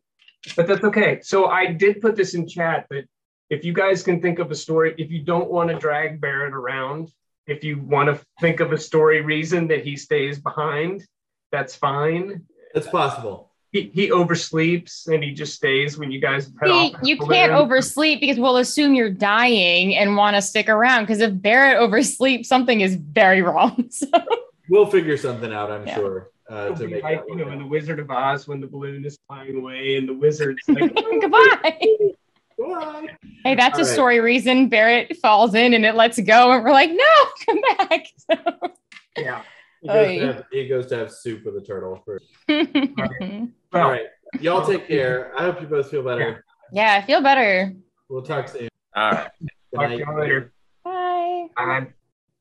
[0.57, 1.21] but that's okay.
[1.23, 3.05] So I did put this in chat, but
[3.51, 6.55] if you guys can think of a story, if you don't want to drag Barrett
[6.55, 7.11] around,
[7.47, 11.07] if you want to think of a story reason that he stays behind,
[11.53, 12.43] that's fine.
[12.75, 13.51] it's possible.
[13.71, 17.01] He, he oversleeps and he just stays when you guys head See, off.
[17.03, 21.05] you can't oversleep because we'll assume you're dying and want to stick around.
[21.05, 23.89] Because if Barrett oversleeps, something is very wrong.
[23.91, 24.09] So
[24.69, 25.95] We'll figure something out, I'm Yeah.
[25.95, 27.67] sure, uh, to make like you know work in the.
[27.67, 31.79] Wizard of Oz when the balloon is flying away and the wizard's like goodbye.
[32.59, 33.07] Bye.
[33.45, 33.93] Hey, that's a All right.
[33.95, 34.69] story reason.
[34.69, 37.05] Barrett falls in and it lets go, and we're like, no,
[37.47, 38.07] come back.
[39.17, 39.43] yeah.
[39.83, 40.19] He goes, Oy.
[40.21, 42.01] to have, he goes to have soup with a turtle.
[42.05, 44.07] For, Well, all right,
[44.41, 45.33] y'all take care.
[45.37, 46.45] I hope you both feel better.
[46.73, 47.75] yeah, I feel better.
[48.09, 48.69] We'll talk soon.
[48.95, 49.31] All right.
[49.75, 50.53] Talk to you later.
[50.85, 51.49] Bye.
[51.57, 51.93] Bye.